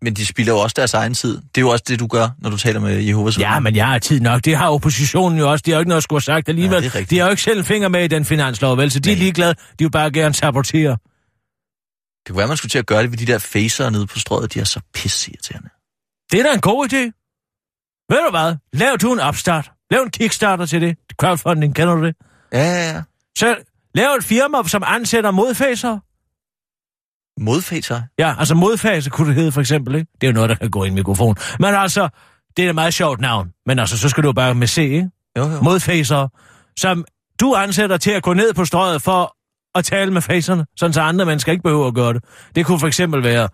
[0.03, 1.37] Men de spiller jo også deres egen tid.
[1.37, 3.87] Det er jo også det, du gør, når du taler med Jehovas Ja, men jeg
[3.87, 4.45] har tid nok.
[4.45, 5.63] Det har oppositionen jo også.
[5.67, 6.91] De har jo ikke noget at skulle have sagt alligevel.
[6.95, 8.91] Ja, de har jo ikke selv en finger med i den finanslov, vel?
[8.91, 9.15] Så de Nej.
[9.15, 9.55] er ligeglade.
[9.55, 10.97] De vil bare gerne sabotere.
[12.27, 14.19] Det kunne være, man skulle til at gøre det ved de der facer nede på
[14.19, 14.55] strøget.
[14.55, 15.69] De er så pissirriterende.
[16.33, 17.03] Det er da en god idé.
[18.11, 18.57] Ved du hvad?
[18.73, 19.73] Lav du en opstart.
[19.91, 20.97] Lav en kickstarter til det.
[21.21, 22.17] Crowdfunding, kender du det?
[22.53, 23.03] Ja, ja, ja.
[23.39, 23.57] Så
[23.95, 25.99] lav et firma, som ansætter modfacer.
[27.41, 28.03] Modfacer?
[28.19, 30.11] Ja, altså modfase kunne det hedde for eksempel, ikke?
[30.21, 31.37] Det er jo noget, der kan gå i en mikrofon.
[31.59, 32.09] Men altså,
[32.57, 33.53] det er et meget sjovt navn.
[33.67, 35.11] Men altså, så skal du bare med C, ikke?
[35.39, 35.61] Jo, jo.
[35.63, 36.29] Modfacer,
[36.79, 37.05] som
[37.41, 39.36] du ansætter til at gå ned på strøget for
[39.77, 42.25] at tale med facerne, sådan så andre mennesker ikke behøver at gøre det.
[42.55, 43.49] Det kunne for eksempel være,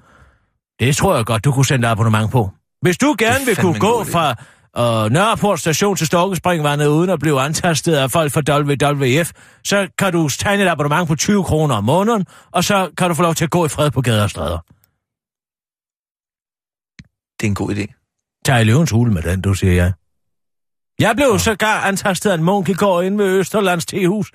[0.80, 2.50] det tror jeg godt, du kunne sende abonnement på.
[2.82, 4.34] Hvis du gerne vil kunne gå fra
[4.74, 9.32] og Nørreport station til Storkespringvandet uden at blive antastet af folk fra WWF,
[9.64, 13.14] så kan du tegne et abonnement på 20 kroner om måneden, og så kan du
[13.14, 14.58] få lov til at gå i fred på gader og stræder.
[17.40, 17.86] Det er en god idé.
[18.44, 19.92] Tag i løvens hule med den, du siger jeg.
[20.98, 21.38] Jeg blev ja.
[21.38, 24.32] sågar antastet af en munk i går inde ved Østerlands tehus.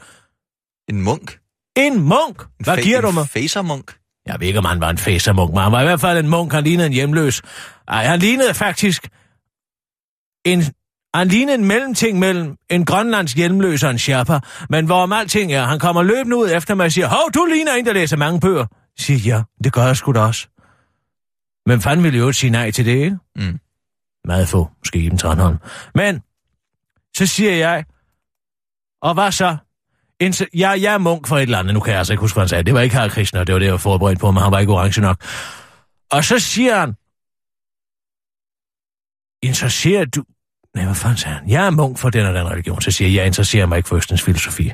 [0.90, 1.40] En munk?
[1.78, 2.44] En munk?
[2.60, 3.22] Hvad giver du mig?
[3.22, 3.96] En facermunk?
[4.26, 6.30] Jeg ved ikke, om han var en facermunk, men han var i hvert fald en
[6.30, 7.42] munk, han lignede en hjemløs.
[7.88, 9.10] Ej, han lignede faktisk
[10.46, 10.64] en,
[11.14, 15.66] han lignede en mellemting mellem en grønlands hjemløs og en sherpa, men hvorom alting er,
[15.66, 18.40] han kommer løbende ud efter mig og siger, hov, du ligner en, der læser mange
[18.40, 18.66] bøger.
[18.98, 20.48] Jeg siger, ja, det gør jeg sgu da også.
[21.66, 23.18] Men fanden ville jo sige nej til det, ikke?
[23.36, 23.60] Mm.
[24.26, 25.58] Meget få, måske i Tranholm.
[25.96, 26.22] Men,
[27.16, 27.86] så siger jeg,
[29.02, 29.58] og hvad så?
[30.20, 32.36] En, ja, jeg er munk for et eller andet, nu kan jeg altså ikke huske,
[32.36, 32.64] hvad han sagde.
[32.64, 34.60] Det var ikke Harald Krishna, det var det, jeg var forberedt på, men han var
[34.60, 35.18] ikke orange nok.
[36.12, 36.96] Og så siger han,
[39.44, 40.24] interesserer du...
[40.76, 41.50] Nej, hvad fanden sagde han?
[41.50, 42.82] Jeg er munk for den og den religion.
[42.82, 44.72] Så siger jeg, jeg interesserer mig ikke for Østens filosofi.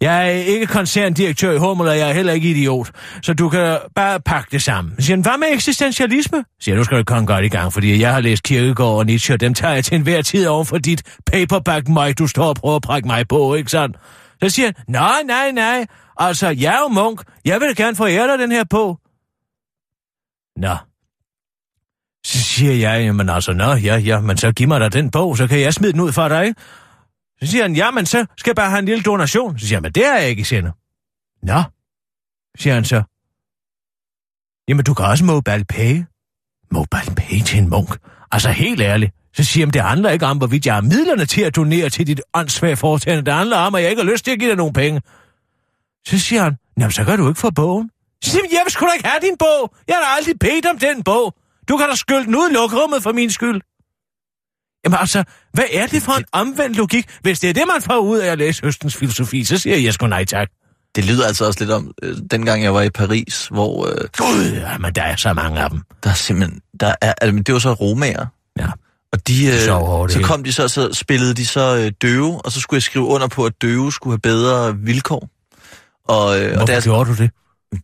[0.00, 2.90] Jeg er ikke koncerndirektør i Hummel, og jeg er heller ikke idiot.
[3.22, 4.94] Så du kan bare pakke det sammen.
[4.98, 6.38] Så siger han, hvad med eksistentialisme?
[6.38, 9.06] Så siger nu skal du komme godt i gang, fordi jeg har læst Kirkegaard og
[9.06, 12.48] Nietzsche, og dem tager jeg til enhver tid over for dit paperback mig, du står
[12.48, 13.96] og prøver at prække mig på, ikke sandt?
[14.42, 15.86] Så siger han, nej, nej, nej.
[16.16, 17.22] Altså, jeg er jo munk.
[17.44, 18.98] Jeg vil gerne forære dig den her på.
[20.56, 20.76] Nå,
[22.26, 25.36] så siger jeg, jamen altså, nå, ja, ja, men så giv mig da den bog,
[25.36, 26.60] så kan jeg smide den ud for dig, ikke?
[27.40, 29.58] Så siger han, jamen så skal jeg bare have en lille donation.
[29.58, 30.72] Så siger han, men det er jeg ikke, siger
[31.42, 31.62] Nå,
[32.58, 33.02] siger han så.
[34.68, 36.04] Jamen, du kan også mobile pay.
[36.70, 37.98] Mobile pay til en munk.
[38.32, 39.12] Altså, helt ærligt.
[39.36, 42.06] Så siger han, det handler ikke om, hvorvidt jeg har midlerne til at donere til
[42.06, 43.24] dit åndssvage foretagende.
[43.24, 45.00] Det handler om, at jeg ikke har lyst til at give dig nogle penge.
[46.06, 47.90] Så siger han, jamen, så kan du ikke få bogen.
[48.24, 49.74] Så siger han, jeg vil sgu da ikke have din bog.
[49.88, 51.34] Jeg har aldrig bedt om den bog.
[51.68, 53.60] Du kan da skylde den ud i lukrummet for min skyld.
[54.84, 57.06] Jamen altså, hvad er det for en omvendt logik?
[57.20, 59.94] Hvis det er det, man får ud af at læse høstens filosofi, så siger jeg
[59.94, 60.48] sgu nej tak.
[60.96, 63.86] Det lyder altså også lidt om, øh, dengang jeg var i Paris, hvor...
[63.86, 65.80] Øh, Gud, ja, men der er så mange af dem.
[66.04, 66.60] Der er simpelthen...
[66.80, 68.26] Der er, altså, det var så romager.
[68.58, 68.66] Ja.
[69.12, 72.40] Og de, øh, så, hårdt, så kom de så, så spillede de så øh, døve,
[72.44, 75.28] og så skulle jeg skrive under på, at døve skulle have bedre vilkår.
[76.08, 77.30] Og, øh, Hvorfor og der, gjorde du det?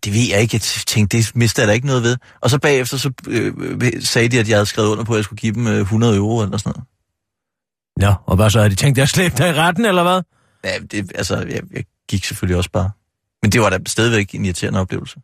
[0.04, 0.54] Det ved jeg ikke.
[0.54, 2.16] Jeg tænkte, det mister jeg da ikke noget ved.
[2.40, 3.52] Og så bagefter så øh,
[4.00, 6.16] sagde de, at jeg havde skrevet under på, at jeg skulle give dem øh, 100
[6.16, 6.88] euro eller sådan noget.
[7.96, 8.60] Nå, og hvad så?
[8.60, 10.22] Har de tænkt, at jeg slæbte dig i retten, eller hvad?
[10.64, 12.90] Ja, det, altså, jeg, jeg gik selvfølgelig også bare.
[13.42, 15.20] Men det var da stadigvæk en irriterende oplevelse.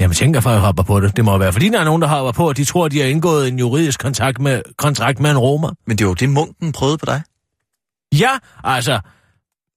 [0.00, 1.16] Jamen, tænker for at hopper på det.
[1.16, 3.06] Det må være, fordi der er nogen, der hopper på, og de tror, de har
[3.06, 5.70] indgået en juridisk kontrakt med, kontrakt med en romer.
[5.86, 7.22] Men det var jo det, munken prøvede på dig.
[8.18, 9.00] Ja, altså,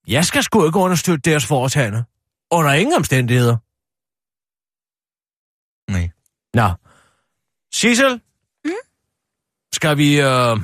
[0.08, 2.04] jeg skal sgu ikke understøtte deres foretagende.
[2.50, 3.56] Under ingen omstændigheder.
[5.92, 6.10] Nej.
[6.54, 6.68] Nå.
[7.72, 8.20] Sissel?
[8.64, 8.70] Mm?
[9.72, 10.20] Skal vi...
[10.20, 10.56] Øh...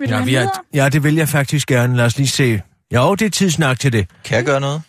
[0.00, 0.48] Vil du Ja, vi er...
[0.74, 1.96] ja, det vil jeg faktisk gerne.
[1.96, 2.62] Lad os lige se.
[2.94, 4.10] Jo, det er tidsnak til det.
[4.24, 4.82] Kan jeg gøre noget?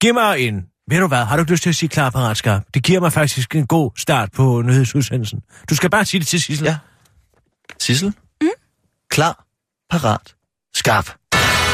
[0.00, 0.62] Giv mig en...
[0.90, 2.62] Ved du hvad, har du ikke lyst til at sige klar parat skarp?
[2.74, 5.40] Det giver mig faktisk en god start på nyhedsudsendelsen.
[5.70, 6.66] Du skal bare sige det til Sissel.
[6.66, 6.76] Ja.
[7.80, 8.12] Sissel?
[8.40, 8.48] Mm?
[9.10, 9.44] Klar,
[9.90, 10.34] parat,
[10.74, 11.10] skarp.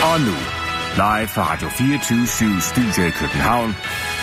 [0.03, 0.37] Og nu,
[0.95, 3.75] live fra Radio 24 Studio i København.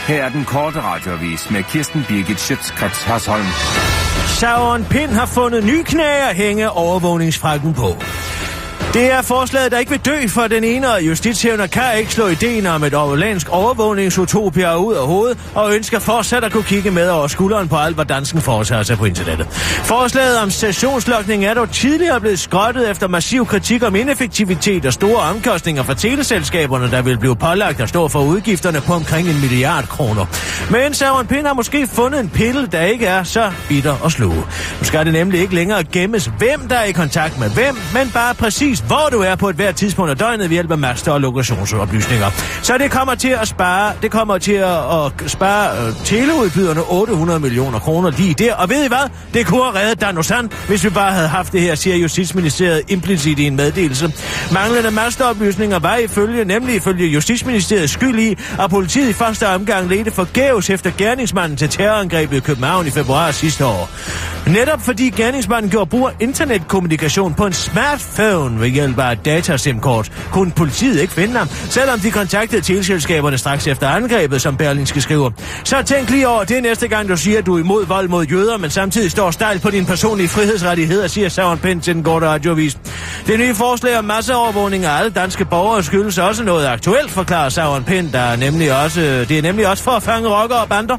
[0.08, 3.46] Her er den korte radiovis med Kirsten Birgit Schøtzgrads Hasholm.
[4.28, 7.90] Sauron Pind har fundet ny knæ at hænge overvågningsfrakken på.
[8.94, 12.28] Det er forslaget, der ikke vil dø, for den ene og justitshævner kan ikke slå
[12.28, 17.10] ideen om et overlandsk overvågningsutopia ud af hovedet, og ønsker fortsat at kunne kigge med
[17.10, 19.48] over skulderen på alt, hvad dansken foretager sig på internettet.
[19.84, 25.22] Forslaget om stationslokning er dog tidligere blevet skrottet efter massiv kritik om ineffektivitet og store
[25.22, 29.88] omkostninger for teleselskaberne, der vil blive pålagt at stå for udgifterne på omkring en milliard
[29.88, 30.26] kroner.
[30.72, 34.44] Men Sauron Pind har måske fundet en pille, der ikke er så bitter og sluge.
[34.80, 38.12] Nu skal det nemlig ikke længere gemmes, hvem der er i kontakt med hvem, men
[38.14, 41.12] bare præcis, hvor du er på et hvert tidspunkt af døgnet ved hjælp af master-
[41.12, 42.30] og lokationsoplysninger.
[42.62, 47.40] Så det kommer til at spare, det kommer til at, at spare øh, teleudbyderne 800
[47.40, 48.54] millioner kroner lige der.
[48.54, 49.10] Og ved I hvad?
[49.34, 53.40] Det kunne have reddet Danosan, hvis vi bare havde haft det her, siger Justitsministeriet implicit
[53.40, 54.14] i en meddelelse.
[54.52, 60.12] Manglende masteroplysninger var ifølge, nemlig ifølge Justitsministeriet skyld i, at politiet i første omgang ledte
[60.12, 63.90] forgæves efter gerningsmanden til terrorangrebet i København i februar sidste år.
[64.48, 70.12] Netop fordi gerningsmanden gjorde brug af internetkommunikation på en smartphone ved hjælp af et datasimkort,
[70.32, 75.32] kunne politiet ikke finde ham, selvom de kontaktede teleselskaberne straks efter angrebet, som Berlingske skriver.
[75.64, 78.26] Så tænk lige over det næste gang, du siger, at du er imod vold mod
[78.26, 82.28] jøder, men samtidig står stejl på din personlige frihedsrettigheder, siger Søren Pind til den korte
[82.28, 82.78] radiovis.
[83.28, 87.84] Det nye forslag om masseovervågning af alle danske borgere skyldes også noget aktuelt, forklarer Søren
[87.84, 90.98] Pind, der er nemlig også, det er nemlig også for at fange rockere og bander.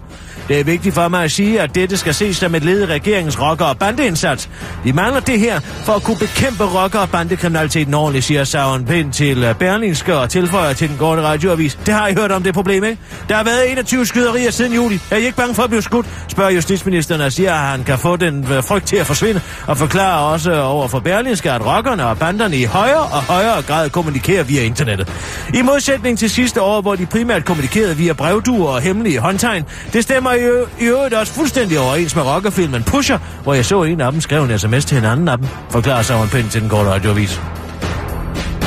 [0.51, 2.87] Det er vigtigt for mig at sige, at dette skal ses som et led i
[2.87, 4.49] regeringens rocker- og bandeindsats.
[4.85, 9.13] Vi mangler det her for at kunne bekæmpe rocker- og bandekriminaliteten ordentligt, siger Søren Pind
[9.13, 11.79] til øh, Berlingske og tilføjer til den korte radioavis.
[11.87, 12.99] Det har I hørt om det problem, ikke?
[13.29, 15.01] Der har været 21 skyderier siden juli.
[15.11, 16.07] Er I ikke bange for at blive skudt?
[16.29, 19.77] Spørger justitsministeren og siger, at han kan få den øh, frygt til at forsvinde, og
[19.77, 24.43] forklarer også over for Berlingske, at rockerne og banderne i højere og højere grad kommunikerer
[24.43, 25.13] via internettet.
[25.55, 30.03] I modsætning til sidste år, hvor de primært kommunikerede via brevduer og hemmelige håndtegn, det
[30.03, 34.13] stemmer i, i øvrigt også fuldstændig overens med rockerfilmen Pusher, hvor jeg så en af
[34.13, 36.91] dem skrev en sms til en anden af dem, forklarer Søren Pind til den korte
[36.91, 37.41] radioavis.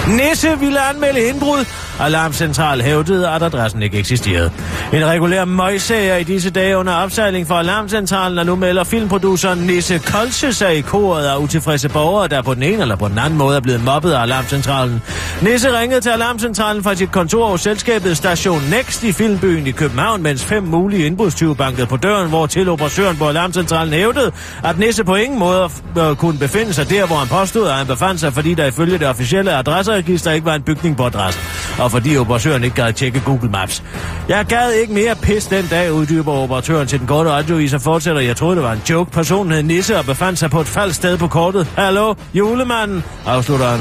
[0.08, 1.66] Nisse ville anmelde indbrud.
[2.00, 4.52] Alarmcentral hævdede, at adressen ikke eksisterede.
[4.94, 9.98] En regulær møgssager i disse dage under opsejling for Alarmcentralen, og nu melder filmproduceren Nisse
[9.98, 13.38] Kolse sig i koret af utilfredse borgere, der på den ene eller på den anden
[13.38, 15.02] måde er blevet mobbet af Alarmcentralen.
[15.42, 20.24] Nisse ringede til Alarmcentralen fra sit kontor hos selskabet Station Next i Filmbyen i København,
[20.24, 24.32] mens fem mulige indbrudstyve bankede på døren, hvor til operatøren på Alarmcentralen hævdede,
[24.64, 27.88] at Nisse på ingen måde øh, kunne befinde sig der, hvor han påstod, at han
[27.88, 31.42] befandt sig, fordi der ifølge det officielle adresse adresseregister ikke var en bygning på adressen,
[31.80, 33.84] og fordi operatøren ikke gad tjekke Google Maps.
[34.30, 38.22] Jeg gad ikke mere pis den dag, uddyber operatøren til den korte radiovis og fortsætter.
[38.22, 39.12] Jeg troede, det var en joke.
[39.12, 41.68] Personen hed Nisse og befandt sig på et falsk sted på kortet.
[41.76, 43.80] Hallo, julemanden, afslutter han.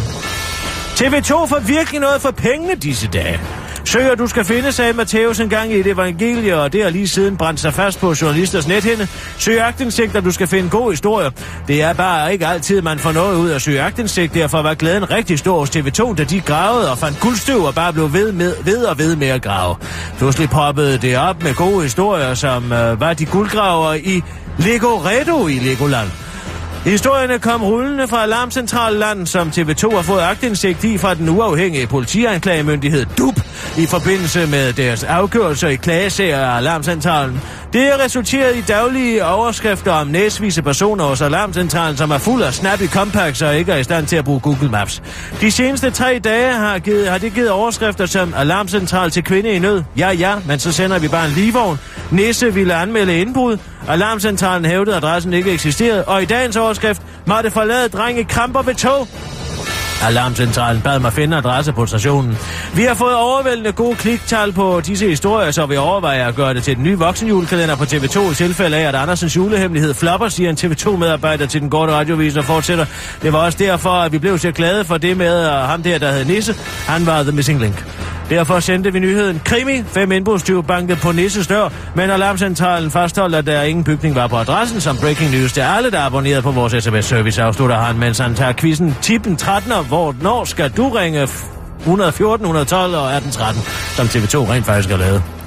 [0.92, 3.40] TV2 får virkelig noget for pengene disse dage.
[3.85, 7.37] Søger du skal finde, sagde Matthæus engang i et evangelie, og det har lige siden
[7.37, 9.09] brændt sig fast på journalisters nethinde.
[9.38, 11.31] Søg agtindsigt, og du skal finde god historie.
[11.68, 14.35] Det er bare ikke altid, man får noget ud af søge agtindsigt.
[14.35, 17.92] Derfor var glæden rigtig stor hos TV2, da de gravede og fandt guldstøv og bare
[17.92, 19.77] blev ved, med, ved og ved med at grave.
[20.18, 24.23] Pludselig poppede det op med gode historier, som øh, var de guldgraver i
[24.59, 26.09] Legoredo i Legoland.
[26.85, 33.07] Historierne kom rullende fra Alarmcentralland, som TV2 har fået agtindsigt i fra den uafhængige politianklagemyndighed
[33.18, 33.40] DUP
[33.78, 37.40] i forbindelse med deres afgørelser i klagesager af Alarmcentralen.
[37.72, 42.54] Det har resulteret i daglige overskrifter om næsvise personer hos Alarmcentralen, som er fuld af
[42.54, 45.02] snappy compacts og ikke er i stand til at bruge Google Maps.
[45.40, 49.58] De seneste tre dage har, givet, har det givet overskrifter som Alarmcentral til kvinde i
[49.58, 49.82] nød.
[49.98, 51.78] Ja, ja, men så sender vi bare en ligevogn.
[52.11, 53.56] Nisse ville anmelde indbrud.
[53.88, 56.04] Alarmcentralen hævdede, at adressen ikke eksisterede.
[56.04, 59.08] Og i dagens overskrift måtte forlade drenge kramper ved tog.
[60.03, 62.38] Alarmcentralen bad mig finde adresse på stationen.
[62.75, 66.62] Vi har fået overvældende gode kliktal på disse historier, så vi overvejer at gøre det
[66.62, 70.57] til den nye voksenjulekalender på TV2 i tilfælde af, at Andersens julehemmelighed flopper, siger en
[70.61, 72.87] TV2-medarbejder til den korte radiovis og fortsætter.
[73.23, 76.12] Det var også derfor, at vi blev så glade for det med ham der, der
[76.12, 76.55] hed Nisse.
[76.87, 77.85] Han var The Missing Link.
[78.30, 79.82] Derfor sendte vi nyheden Krimi.
[79.87, 84.37] Fem indbrudstyve bankede på Nisses dør, men alarmcentralen fastholdt, at der ingen bygning var på
[84.37, 88.18] adressen, som breaking news til alle, der er abonneret på vores sms-service, afslutter han, mens
[88.18, 91.28] han tager quizzen tippen 13, hvor når skal du ringe
[91.80, 93.62] 114, 112 og 1813,
[93.96, 95.41] som TV2 rent faktisk har lavet.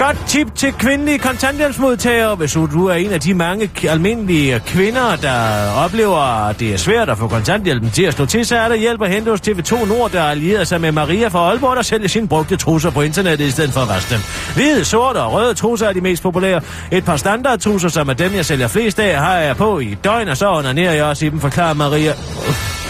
[0.00, 5.70] Godt tip til kvindelige kontanthjælpsmodtagere, hvis du er en af de mange almindelige kvinder, der
[5.84, 8.74] oplever, at det er svært at få kontanthjælpen til at slå til, så er der
[8.74, 12.08] hjælp at hente hos TV2 Nord, der allierer sig med Maria fra Aalborg, der sælger
[12.08, 14.20] sine brugte trusser på internettet i stedet for at vaske dem.
[14.54, 16.60] Hvide, sorte og røde trusser er de mest populære.
[16.92, 20.28] Et par standardtrusser, som er dem, jeg sælger flest af, har jeg på i døgn,
[20.28, 22.80] og så onanerer jeg også i dem, forklarer Maria øh,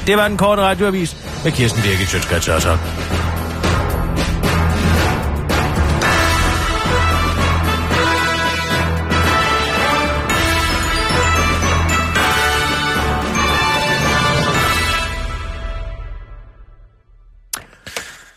[0.06, 2.48] Det var den korte radioavis med Kirsten Birgit Sjøtskrets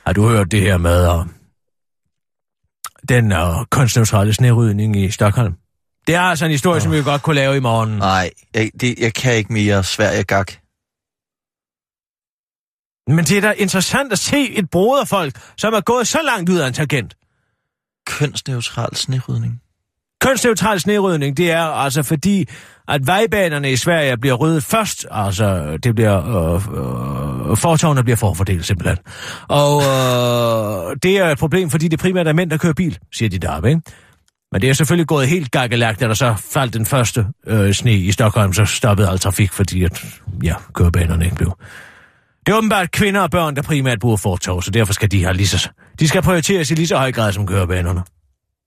[0.05, 1.27] Har du hørt det her med uh,
[3.09, 5.53] den uh, kunstneutrale snerydning i Stockholm?
[6.07, 6.81] Det er altså en historie, oh.
[6.81, 7.89] som vi godt kunne lave i morgen.
[7.89, 10.51] Nej, jeg, det, jeg kan ikke mere Sverige gak.
[13.07, 16.57] Men det er da interessant at se et broderfolk, som er gået så langt ud
[16.57, 17.17] af en tangent.
[18.05, 19.62] Kønsneutral snerydning.
[20.23, 22.45] Kønsneutral snerydning, det er altså fordi,
[22.88, 25.05] at vejbanerne i Sverige bliver ryddet først.
[25.12, 26.17] Altså, det bliver...
[26.17, 28.97] Øh, øh, fortovene bliver forfordelt simpelthen.
[29.47, 33.29] Og øh, det er et problem, fordi det primært er mænd, der kører bil, siger
[33.29, 33.81] de deroppe, ikke?
[34.51, 37.93] Men det er selvfølgelig gået helt gakkelagt, da der så faldt den første øh, sne
[37.93, 40.05] i Stockholm, så stoppede al trafik, fordi at,
[40.43, 41.57] ja, kørebanerne ikke blev.
[42.45, 45.33] Det er åbenbart kvinder og børn, der primært bruger fortov, så derfor skal de have
[45.36, 48.01] lige så, de skal prioriteres i lige så høj grad som kørebanerne.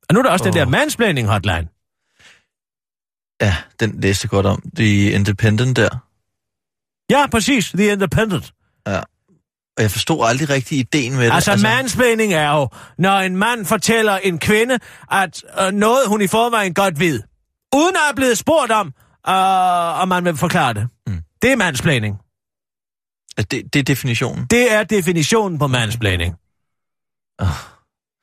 [0.09, 0.53] Og nu er der også oh.
[0.53, 1.69] den der mansplaining hotline.
[3.43, 4.63] Ja, den læste jeg godt om.
[4.77, 5.89] The Independent der.
[7.11, 7.71] Ja, præcis.
[7.71, 8.53] The Independent.
[8.87, 9.01] Ja.
[9.77, 11.33] Og jeg forstod aldrig rigtig ideen med det.
[11.33, 14.79] Altså, altså, mansplaining er jo, når en mand fortæller en kvinde,
[15.13, 17.23] at øh, noget hun i forvejen godt ved,
[17.75, 18.87] uden at have blevet spurgt om,
[19.29, 20.89] øh, om man vil forklare det.
[21.07, 21.21] Mm.
[21.43, 22.19] Det er mansplaining.
[23.37, 24.47] det, det er definitionen.
[24.47, 26.35] Det er definitionen på mansplaining.
[27.39, 27.49] Oh,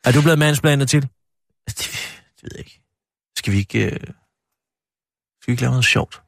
[0.06, 1.08] Er du blevet mansplanet til?
[1.68, 1.78] Det,
[2.36, 2.82] det ved jeg ikke.
[3.38, 3.86] Skal vi ikke...
[3.86, 4.08] Øh...
[5.42, 6.24] Skal vi ikke lave noget sjovt?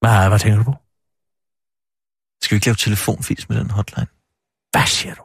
[0.00, 0.74] Hvad, hvad tænker du på?
[2.42, 4.06] Skal vi ikke lave telefonfis med den hotline?
[4.70, 5.24] Hvad siger du?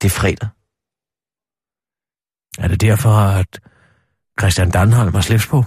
[0.00, 0.48] Det er fredag.
[2.58, 3.60] Er det derfor, at
[4.40, 5.64] Christian Danholm har slips på?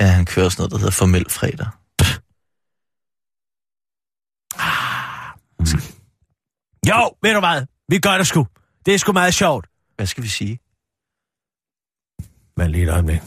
[0.00, 1.68] Ja, han kører sådan noget, der hedder formel fredag.
[6.90, 7.66] Jo, ved du hvad?
[7.88, 8.46] Vi gør det sgu.
[8.86, 9.66] Det er sgu meget sjovt.
[9.96, 10.58] Hvad skal vi sige?
[12.56, 13.20] Men lige et øjeblik.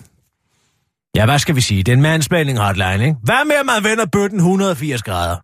[1.15, 1.83] Ja, hvad skal vi sige?
[1.83, 3.17] Det er en mansplaining hotline, ikke?
[3.23, 5.37] Hvad med, at man vender bøtten 180 grader?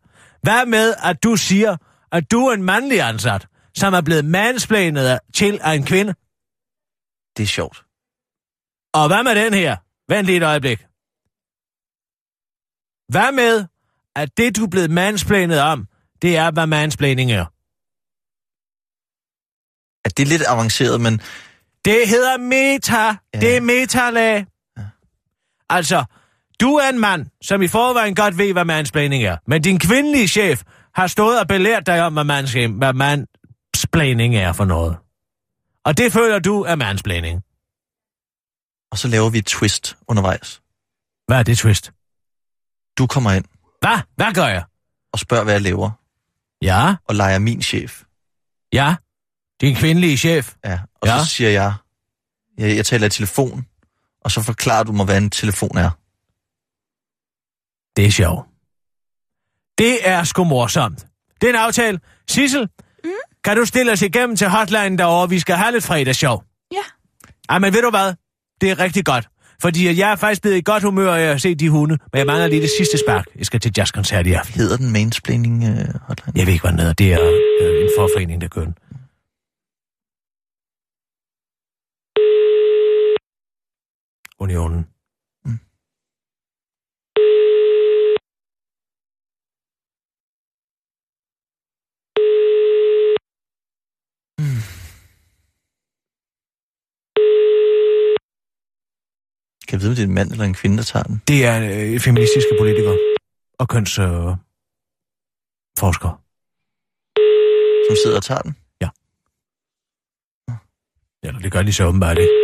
[0.44, 1.78] Hvad med, at du siger,
[2.12, 6.14] at du er en mandlig ansat, som er blevet mansplanet til af en kvinde?
[7.38, 7.86] Det er sjovt.
[8.94, 9.78] Og hvad med den her?
[10.10, 10.80] Vent lige et øjeblik.
[13.12, 13.66] Hvad med,
[14.16, 15.88] at det, du er blevet mansplanet om,
[16.22, 17.46] det er, hvad mansplaining er?
[20.06, 21.22] At det er lidt avanceret, men
[21.86, 22.96] Det hedder meta.
[23.34, 23.40] Ja.
[23.40, 24.46] Det er metalag.
[24.78, 24.84] Ja.
[25.70, 26.06] Altså,
[26.62, 29.38] du er en mand, som i forvejen godt ved, hvad mansplaining er.
[29.48, 30.64] Men din kvindelige chef
[30.96, 34.98] har stået og belært dig om, hvad, mans, hvad mansplaining er for noget.
[35.86, 37.42] Og det føler du er mansplaining.
[38.92, 40.62] og så laver vi et twist undervejs.
[41.28, 41.92] Hvad er det twist?
[42.98, 43.46] Du kommer ind
[43.82, 44.00] Hvad?
[44.16, 44.64] Hvad gør jeg?
[45.14, 45.90] og spørger, hvad jeg laver,
[46.62, 48.04] Ja, og leger min chef.
[48.74, 48.96] ja.
[49.62, 50.54] Din kvindelige chef.
[50.66, 51.20] Ja, og Ja.
[51.20, 51.74] så siger jeg,
[52.58, 53.66] jeg, jeg taler i telefon,
[54.22, 55.90] og så forklarer du mig, hvad en telefon er.
[57.96, 58.48] Det er sjovt.
[59.78, 61.06] Det er sgu morsomt.
[61.42, 62.00] Det er en aftale.
[62.30, 62.68] Sissel,
[63.04, 63.10] Mm.
[63.44, 65.30] Kan du stille os igennem til hotline derovre?
[65.30, 66.38] Vi skal have lidt fredagsshow.
[66.72, 66.78] Ja.
[67.50, 68.14] Ej, men ved du hvad?
[68.62, 69.28] Det er rigtig godt.
[69.62, 72.26] Fordi jeg er faktisk blevet i godt humør af at se de hunde, men jeg
[72.26, 73.26] mangler lige det sidste spark.
[73.36, 74.56] Jeg skal til jazzkoncert i aften.
[74.56, 75.70] Hedder den mansplaining uh,
[76.02, 76.34] hotline?
[76.36, 76.94] Jeg ved ikke, hvad den hedder.
[76.94, 77.22] Det er
[77.62, 78.76] øh, en forforening, der kører den.
[84.44, 84.88] Unionen.
[85.46, 85.60] Mm.
[99.68, 101.22] Kan jeg vide, om det er en mand eller en kvinde, der tager den?
[101.28, 102.98] Det er øh, feministiske politikere
[103.60, 104.32] og kønsforskere.
[104.32, 104.38] Øh,
[105.80, 106.18] forskere.
[107.88, 108.56] Som sidder og tager den?
[111.24, 112.41] Eller det gør de så åbenbart ikke.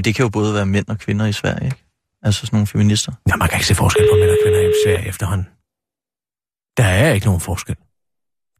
[0.00, 1.84] Men det kan jo både være mænd og kvinder i Sverige, ikke?
[2.22, 3.12] Altså sådan nogle feminister.
[3.28, 5.46] Ja, man kan ikke se forskel på mænd og kvinder i Sverige efterhånden.
[6.76, 7.76] Der er ikke nogen forskel.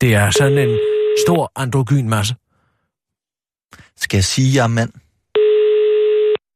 [0.00, 0.78] Det er sådan en
[1.26, 2.34] stor androgyn masse.
[3.96, 4.92] Skal jeg sige, at jeg er mand?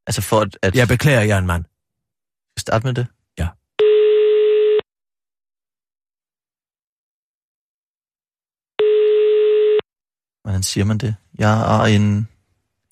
[0.07, 1.65] Altså for at, at Jeg beklager, jeg er en mand.
[2.59, 3.07] starte med det?
[3.39, 3.49] Ja.
[10.43, 11.17] Hvordan siger man det?
[11.39, 12.34] Jeg er en...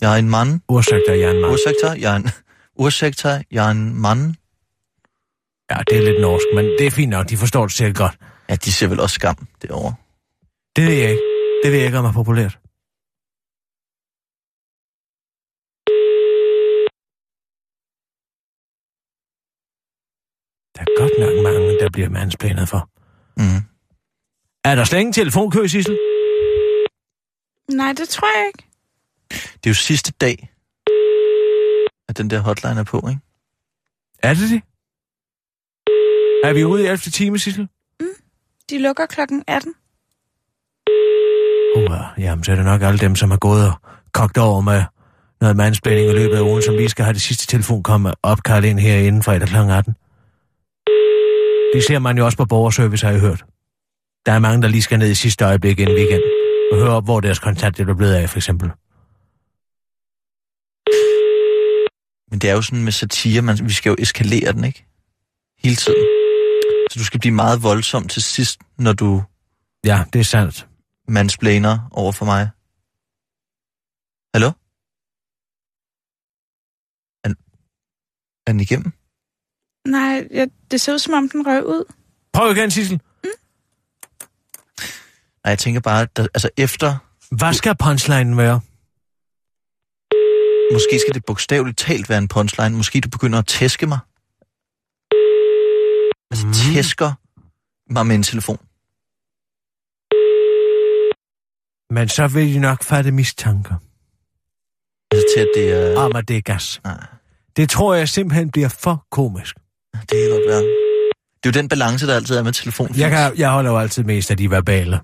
[0.01, 0.61] Jeg er en mand.
[0.69, 1.53] Ursäkta, jeg er en mand.
[1.53, 2.29] Ursäkta, jeg er en...
[2.77, 4.35] Ursäkta, jeg er en mand.
[5.71, 7.29] Ja, det er lidt norsk, men det er fint nok.
[7.29, 8.19] De forstår det sikkert godt.
[8.49, 9.95] Ja, de ser vel også skam derovre.
[10.77, 11.23] Det ved jeg ikke.
[11.63, 12.59] Det ved jeg ikke, om er populært.
[20.75, 22.91] Der er godt nok mange, der bliver mandsplanet for.
[23.37, 23.63] Mm.
[24.65, 25.99] Er der slet ingen telefonkø, Sissel?
[27.69, 28.72] Nej, det tror jeg ikke.
[29.33, 30.51] Det er jo sidste dag,
[32.09, 33.21] at den der hotline er på, ikke?
[34.23, 34.63] Er det det?
[36.45, 36.99] Er vi ude i 11.
[36.99, 37.69] time, Sissel?
[38.71, 39.75] De lukker klokken 18.
[41.77, 43.75] Uh, jamen, så er det nok alle dem, som har gået og
[44.13, 44.83] kogt over med
[45.41, 48.67] noget mandspænding i løbet af ugen, som lige skal have det sidste telefon komme opkaldt
[48.67, 49.57] ind herinde fredag kl.
[49.57, 49.95] 18.
[51.75, 53.45] Det ser man jo også på borgerservice, har jeg hørt.
[54.27, 56.23] Der er mange, der lige skal ned i sidste øjeblik inden weekend
[56.73, 58.71] og høre op, hvor deres kontakt er blevet af, for eksempel.
[62.33, 64.87] Men det er jo sådan med satire, man, vi skal jo eskalere den, ikke?
[65.59, 66.07] Hele tiden.
[66.91, 69.23] Så du skal blive meget voldsom til sidst, når du
[69.85, 70.69] Ja, det er sandt.
[71.09, 72.51] mansplaner over for mig.
[74.35, 74.49] Hallo?
[77.25, 77.29] Er,
[78.47, 78.93] er den igennem?
[79.87, 81.93] Nej, jeg, det ser ud som om, den røg ud.
[82.33, 83.01] Prøv igen, Sissel.
[85.45, 86.97] Nej, jeg tænker bare, at der, altså efter,
[87.37, 88.61] Hvad skal punchline være?
[90.73, 92.77] Måske skal det bogstaveligt talt være en punchline.
[92.77, 93.99] Måske du begynder at tæske mig.
[96.31, 96.53] Altså Mm.
[96.53, 97.13] tæsker
[97.93, 98.59] mig med en telefon.
[101.95, 103.75] Men så vil de nok fatte mistanker
[105.13, 105.99] Altså til, at det er...
[106.01, 106.81] om, at det er gas.
[106.85, 107.07] Nej,
[107.57, 109.57] Det tror jeg simpelthen bliver for komisk.
[109.93, 110.63] det kan godt være.
[111.43, 112.95] Det er jo den balance, der altid er med telefon.
[112.97, 114.97] Jeg, kan, jeg holder jo altid mest af de verbale.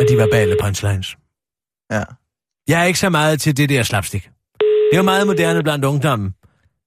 [0.00, 1.16] Af de verbale punchlines.
[1.92, 2.02] Ja.
[2.68, 4.30] Jeg er ikke så meget til det der slapstick.
[4.92, 6.34] Det er jo meget moderne blandt ungdommen.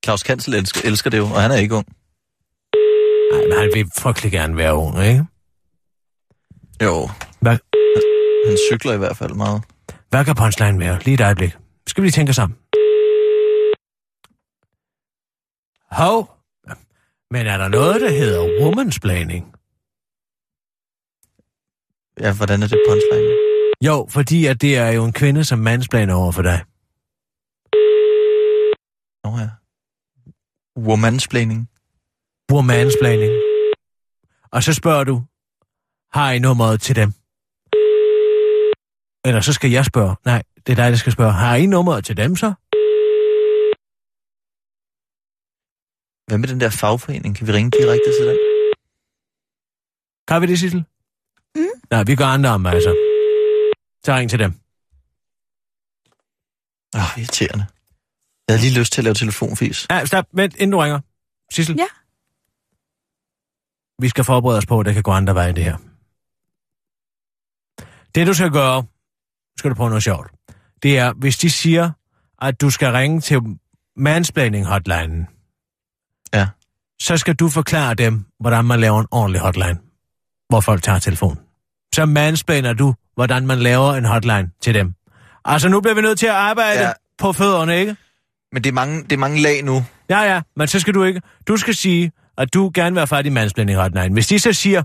[0.06, 1.86] Claus Kansel elsker, elsker det jo, og han er ikke ung.
[3.32, 5.26] Nej, men han vil frygtelig gerne være ung, ikke?
[6.84, 7.10] Jo,
[7.42, 7.58] Hvad,
[8.48, 9.64] han cykler i hvert fald meget.
[10.10, 11.00] hvad kan punchline være?
[11.04, 11.56] Lige et øjeblik.
[11.88, 12.54] Skal vi lige tænke om.
[15.92, 16.38] Hov.
[17.32, 19.46] Men er der noget, der hedder womansplaining?
[22.20, 23.34] Ja, hvordan er det punchline?
[23.82, 26.62] Jo, fordi at det er jo en kvinde, som mandsplaner over for dig.
[29.36, 29.50] Nå ja.
[30.78, 31.70] Womansplaining.
[32.52, 33.32] Womansplaining.
[34.52, 35.24] Og så spørger du,
[36.12, 37.10] har I nummeret til dem?
[39.26, 40.16] Eller så skal jeg spørge.
[40.26, 41.32] Nej, det er dig, der skal spørge.
[41.32, 42.54] Har I nummeret til dem så?
[46.28, 47.36] Hvad med den der fagforening?
[47.36, 48.38] Kan vi ringe direkte til den?
[50.28, 50.84] Kan vi det, Sissel?
[51.56, 51.62] Mm.
[51.92, 52.90] Nej, vi gør andre om, altså.
[54.06, 54.52] Så ring til dem.
[56.96, 57.66] Åh, oh, irriterende.
[58.48, 59.88] Jeg havde lige lyst til at lave telefonfis.
[59.92, 60.26] Ja, stop.
[60.34, 61.00] Vent, inden du ringer.
[61.52, 61.76] Sissel?
[61.78, 61.86] Ja.
[64.02, 65.78] Vi skal forberede os på, at der kan gå andre veje, det her.
[68.16, 68.84] Det, du skal gøre,
[69.58, 70.32] skal du prøve noget sjovt.
[70.84, 71.92] Det er, hvis de siger,
[72.42, 73.42] at du skal ringe til
[73.98, 75.28] mansplaining hotlinen,
[76.34, 76.48] Ja.
[77.02, 79.80] så skal du forklare dem, hvordan man laver en ordentlig hotline,
[80.50, 81.40] hvor folk tager telefon.
[81.96, 84.94] Så mansplainer du, hvordan man laver en hotline til dem.
[85.46, 86.82] Altså, nu bliver vi nødt til at arbejde.
[86.82, 86.92] Ja.
[87.18, 87.96] på fødderne, ikke?
[88.56, 89.86] Men det er mange, det er mange lag nu.
[90.10, 91.22] Ja, ja, men så skal du ikke.
[91.48, 94.14] Du skal sige, at du gerne vil have fat i hotline.
[94.14, 94.84] Hvis de så siger,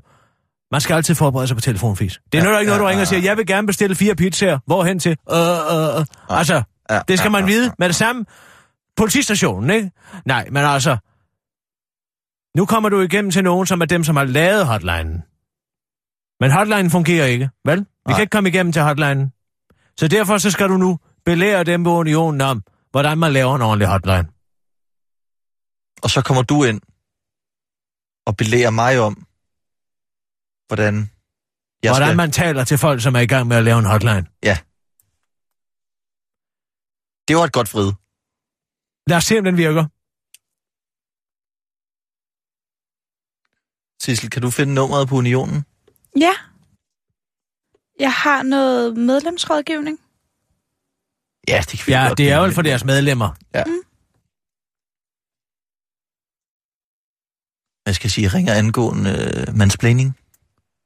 [0.72, 2.20] Man skal altid forberede sig på telefonfis.
[2.32, 4.58] Det er Ja, ikke noget, du ringer og siger, jeg vil gerne bestille fire pizzaer.
[4.66, 5.16] Hvorhen til?
[5.32, 6.06] Øh, øh, øh.
[6.28, 6.62] Altså,
[7.08, 8.24] det skal man vide med det samme.
[8.96, 9.90] Politistationen, ikke?
[10.26, 10.96] Nej, men altså...
[12.56, 15.22] Nu kommer du igennem til nogen, som er dem, som har lavet hotlinen.
[16.40, 17.78] Men hotlinen fungerer ikke, vel?
[17.78, 18.14] Vi Nej.
[18.16, 19.32] kan ikke komme igennem til hotlinen.
[19.98, 23.62] Så derfor så skal du nu belære dem på unionen om, hvordan man laver en
[23.62, 24.28] ordentlig hotline.
[26.02, 26.80] Og så kommer du ind
[28.26, 29.14] og belærer mig om,
[30.68, 30.94] hvordan
[31.82, 32.16] jeg hvordan skal...
[32.16, 34.26] man taler til folk, som er i gang med at lave en hotline.
[37.28, 37.92] Det var et godt frid.
[39.06, 39.84] Lad os se, om den virker.
[44.02, 45.64] Sissel, kan du finde nummeret på unionen?
[46.16, 46.34] Ja.
[47.98, 49.98] Jeg har noget medlemsrådgivning.
[51.50, 53.30] Ja, det kan vi Ja, godt det er vel for deres medlemmer.
[57.86, 60.16] Jeg skal sige, ringer angående uh, mansplaining.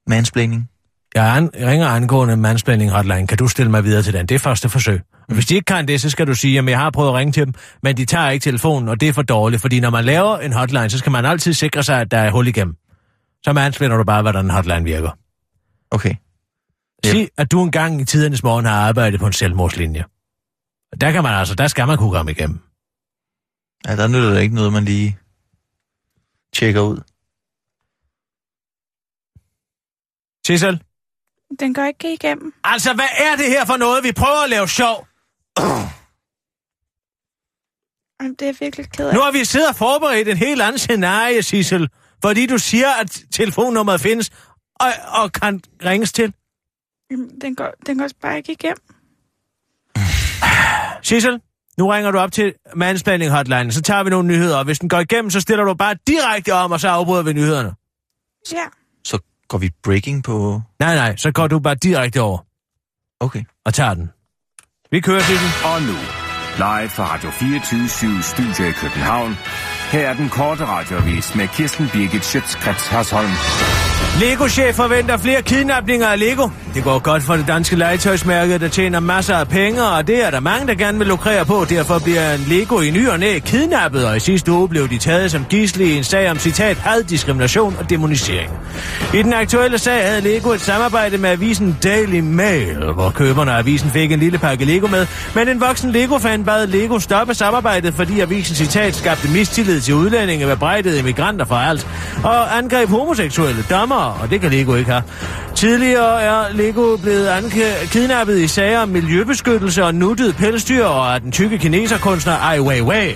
[0.07, 0.71] Mansplaining.
[1.15, 3.27] Jeg an- ringer angående mansplaining hotline.
[3.27, 4.27] Kan du stille mig videre til den?
[4.27, 5.01] Det er første forsøg.
[5.29, 7.15] Og hvis de ikke kan det, så skal du sige, at jeg har prøvet at
[7.15, 9.63] ringe til dem, men de tager ikke telefonen, og det er for dårligt.
[9.63, 12.31] Fordi når man laver en hotline, så skal man altid sikre sig, at der er
[12.31, 12.75] hul igennem.
[13.45, 15.11] Så mansplainer du bare, hvordan en hotline virker.
[15.91, 16.15] Okay.
[17.05, 20.05] Sig, at du engang i tidernes morgen har arbejdet på en selvmordslinje.
[21.01, 22.59] Der kan man altså, der skal man kunne komme igennem.
[23.87, 25.19] Ja, der nytter det ikke noget, man lige
[26.53, 27.01] tjekker ud.
[30.47, 30.83] Sissel?
[31.61, 32.55] Den går ikke igennem.
[32.65, 34.05] Altså, hvad er det her for noget?
[34.05, 35.07] Vi prøver at lave sjov.
[38.21, 39.15] Jamen, Det er virkelig ked af.
[39.15, 41.89] Nu har vi siddet og forberedt en helt anden scenarie, Sissel.
[42.23, 44.31] Fordi du siger, at telefonnummeret findes
[44.75, 46.35] og, og kan ringes til.
[47.11, 48.83] Jamen, Den går, den går bare ikke igennem.
[51.05, 51.41] Sissel,
[51.79, 54.89] nu ringer du op til Mansplaining Hotline, så tager vi nogle nyheder, og hvis den
[54.89, 57.73] går igennem, så stiller du bare direkte om, og så afbryder vi nyhederne.
[58.53, 58.65] Ja.
[59.05, 60.61] Så går vi breaking på...
[60.81, 62.39] Nej, nej, så går du bare direkte over
[63.21, 63.43] Okay.
[63.65, 64.11] og tager den.
[64.91, 65.49] Vi kører, Sissel.
[65.65, 65.97] Og nu,
[66.57, 69.35] live fra Radio 24 Studio i København.
[69.93, 73.31] Her er den korte radiovis med Kirsten Birgit Schøtzgrads Hasholm.
[74.21, 76.49] Lego-chef forventer flere kidnapninger af Lego.
[76.75, 80.31] Det går godt for det danske legetøjsmærke, der tjener masser af penge, og det er
[80.31, 81.67] der mange, der gerne vil lukrere på.
[81.69, 84.99] Derfor bliver en Lego i ny og næ kidnappet, og i sidste uge blev de
[84.99, 88.51] taget som gisle i en sag om citat had, diskrimination og demonisering.
[89.15, 93.59] I den aktuelle sag havde Lego et samarbejde med avisen Daily Mail, hvor køberne af
[93.59, 97.95] avisen fik en lille pakke Lego med, men en voksen Lego-fan bad Lego stoppe samarbejdet,
[97.95, 101.87] fordi avisen citat skabte mistillid til udlændinge, bebrejdede immigranter for alt,
[102.25, 103.63] og angreb homoseksuelle
[103.95, 105.03] nemmere, og det kan Lego ikke have.
[105.55, 111.21] Tidligere er Lego blevet anke- kidnappet i sager om miljøbeskyttelse og nuttet pelsdyr og af
[111.21, 113.15] den tykke kineserkunstner Ai Weiwei.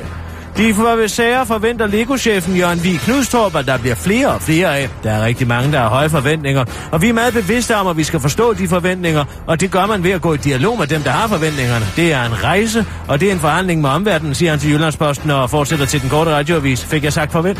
[0.56, 4.88] De for sager forventer Lego-chefen Jørgen Vig Knudstorp, at der bliver flere og flere af.
[5.02, 7.96] Der er rigtig mange, der har høje forventninger, og vi er meget bevidste om, at
[7.96, 10.86] vi skal forstå de forventninger, og det gør man ved at gå i dialog med
[10.86, 11.84] dem, der har forventningerne.
[11.96, 15.30] Det er en rejse, og det er en forhandling med omverdenen, siger han til Jyllandsposten
[15.30, 16.84] og fortsætter til den korte radioavis.
[16.84, 17.58] Fik jeg sagt forvent?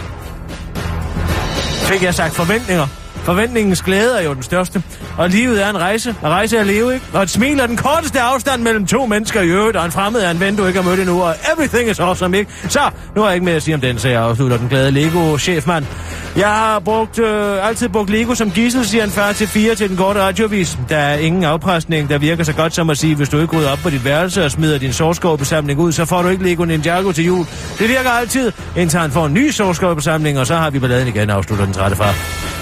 [1.89, 2.87] Fik jeg sagt forventninger?
[3.23, 4.83] Forventningens glæde er jo den største.
[5.19, 6.15] Og livet er en rejse.
[6.23, 7.07] Og rejse er at leve, ikke?
[7.13, 10.21] Og et smil er den korteste afstand mellem to mennesker i øvrigt, og en fremmed
[10.21, 12.51] er en ven, du ikke har mødt endnu, og everything is awesome, ikke?
[12.69, 12.81] Så,
[13.15, 15.85] nu har jeg ikke mere at sige om den, så jeg afslutter den glade Lego-chefmand.
[16.37, 19.89] Jeg har brugt, øh, altid brugt Lego som gissel, siger en far til fire til
[19.89, 20.79] den korte radiovis.
[20.89, 23.73] Der er ingen afpresning, der virker så godt som at sige, hvis du ikke rydder
[23.73, 27.13] op på dit værelse og smider din sårskåbesamling ud, så får du ikke Lego Ninjago
[27.13, 27.47] til jul.
[27.79, 31.31] Det virker altid, indtil han får en ny sårskåbesamling, og så har vi balladen igen,
[31.31, 32.58] afslutter den trætte far.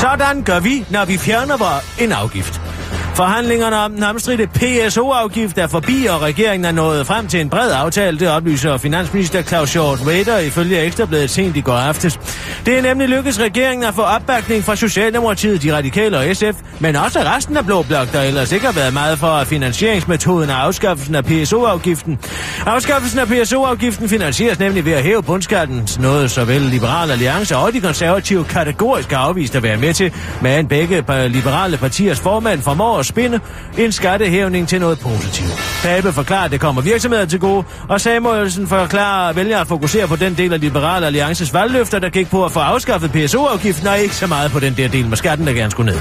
[0.00, 1.56] Sådan gør vi, når vi fjerner
[2.00, 2.67] en afgift.
[3.18, 7.72] Forhandlingerne om den omstridte PSO-afgift er forbi, og regeringen er nået frem til en bred
[7.72, 8.18] aftale.
[8.18, 12.20] Det oplyser finansminister Claus Hjort Vader ifølge Ekstrabladet sent i går aftes.
[12.66, 16.96] Det er nemlig lykkedes regeringen at få opbakning fra Socialdemokratiet, de radikale og SF, men
[16.96, 21.14] også resten af Blå Blok, der ellers ikke har været meget for finansieringsmetoden af afskaffelsen
[21.14, 22.18] af PSO-afgiften.
[22.66, 27.80] Afskaffelsen af PSO-afgiften finansieres nemlig ved at hæve bundskatten, noget såvel Liberale Alliance og de
[27.80, 30.12] konservative kategorisk har afvist at være med til,
[30.42, 33.40] men begge liberale partiers formand formår spinde
[33.78, 35.80] en skattehævning til noget positivt.
[35.82, 40.08] Pape forklarer, at det kommer virksomheder til gode, og Samuelsen forklarer, at vælger at fokusere
[40.08, 43.98] på den del af Liberale Alliances valgløfter, der gik på at få afskaffet PSO-afgiften, og
[43.98, 46.00] ikke så meget på den der del med skatten, der gerne skulle ned.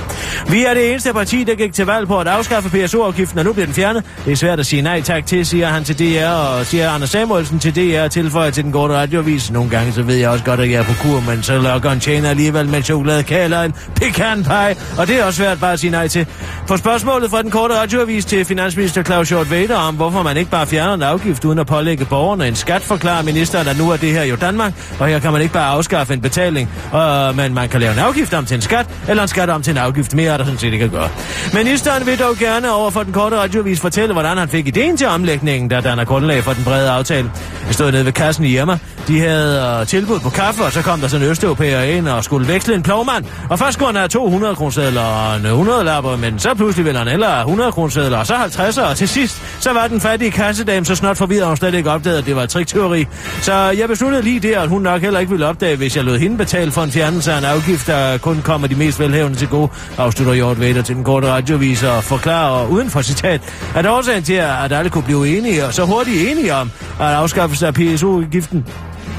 [0.50, 3.54] Vi er det eneste parti, der gik til valg på at afskaffe PSO-afgiften, og nu
[3.54, 4.04] bliver den fjernet.
[4.26, 7.10] Det er svært at sige nej tak til, siger han til DR, og siger Anders
[7.10, 9.52] Samuelsen til DR og tilføjer til den korte radiovis.
[9.52, 11.92] Nogle gange så ved jeg også godt, at jeg er på kur, men så lokker
[11.92, 15.74] en tjener alligevel med chokoladekage eller en pecan pie, og det er også svært bare
[15.74, 16.26] at sige nej til.
[16.68, 20.38] På spørgsmål Spørgsmålet fra den korte radioavis til finansminister Claus Hjort Vader om, hvorfor man
[20.38, 23.90] ikke bare fjerner en afgift uden at pålægge borgerne en skat, forklarer ministeren, at nu
[23.90, 27.30] er det her jo Danmark, og her kan man ikke bare afskaffe en betaling, og,
[27.30, 29.62] øh, men man kan lave en afgift om til en skat, eller en skat om
[29.62, 30.16] til en afgift.
[30.16, 31.10] Mere er der sådan set ikke at gøre.
[31.54, 35.08] Ministeren vil dog gerne over for den korte radioavis fortælle, hvordan han fik ideen til
[35.08, 37.32] omlægningen, der danner grundlag for den brede aftale.
[37.66, 38.78] Jeg stod nede ved kassen i Irma.
[39.08, 42.24] De havde øh, tilbud på kaffe, og så kom der sådan en østeuropæer ind og
[42.24, 43.26] skulle veksle en plovmand.
[43.50, 46.98] Og først skulle han have 200 kronesedler og en 100 lapper, men så pludselig ville
[46.98, 50.86] han heller 100 kronesedler, og så 50, og til sidst, så var den fattige kassedame
[50.86, 53.08] så snart forvirret, at hun slet ikke opdagede, at det var et trikteori.
[53.42, 56.18] Så jeg besluttede lige der, at hun nok heller ikke ville opdage, hvis jeg lod
[56.18, 59.48] hende betale for en fjernelse af en afgift, der kun kommer de mest velhævende til
[59.48, 63.42] gode, afslutter Hjort Vader til den korte radiovis og forklarer uden for citat,
[63.76, 67.68] at årsagen til, at alle kunne blive enige og så hurtigt enige om, at afskaffelse
[67.68, 68.66] af PSO-giften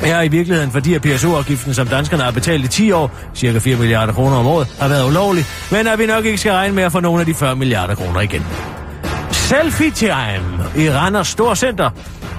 [0.02, 3.76] er i virkeligheden, fordi at PSO-afgiften, som danskerne har betalt i 10 år, cirka 4
[3.76, 6.82] milliarder kroner om året, har været ulovlig, men at vi nok ikke skal regne med
[6.82, 8.46] at få nogle af de 40 milliarder kroner igen.
[9.30, 11.90] Selfie Time i Randers Storcenter.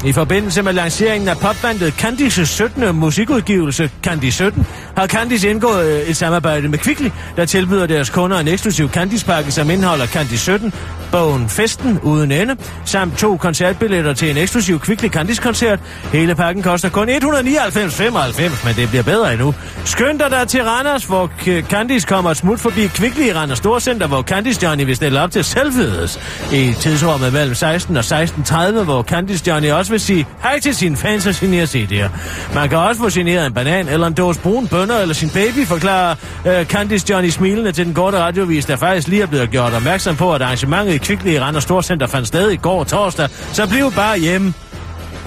[0.05, 2.95] I forbindelse med lanceringen af popbandet Candice 17.
[2.95, 8.39] musikudgivelse Candice 17, har Candice indgået øh, et samarbejde med Kvickly, der tilbyder deres kunder
[8.39, 10.73] en eksklusiv Candice-pakke, som indeholder Candice 17,
[11.11, 15.79] bogen Festen uden ende, samt to koncertbilletter til en eksklusiv Kvickly Candice-koncert.
[16.13, 19.53] Hele pakken koster kun 199,95, men det bliver bedre endnu.
[19.85, 24.07] Skynd dig der til Randers, hvor øh, Candice kommer smut forbi Kvickly i Randers Storcenter,
[24.07, 26.19] hvor Candice Johnny vil stille op til selvfødes.
[26.53, 30.97] I tidsrummet mellem 16 og 16.30, hvor Candice Johnny også vil sige hej til sine
[30.97, 32.09] fans og signere CD'er.
[32.55, 35.65] Man kan også få signeret en banan eller en dåse brun bønner eller sin baby,
[35.65, 36.15] forklarer
[36.47, 40.15] øh, Candice Johnny smilende til den korte radiovis, der faktisk lige er blevet gjort opmærksom
[40.15, 43.29] på, at arrangementet i Kvickly i Randers Storcenter fandt sted i går torsdag.
[43.53, 44.53] Så bliv bare hjemme.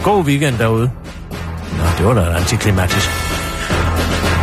[0.04, 0.90] God weekend derude.
[1.78, 3.08] Nå, det var da antiklimatisk.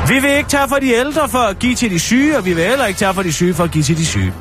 [0.09, 2.53] Vi vil ikke tage for de ældre for at give til de syge, og vi
[2.53, 4.33] vil heller ikke tage for de syge for at give til de syge.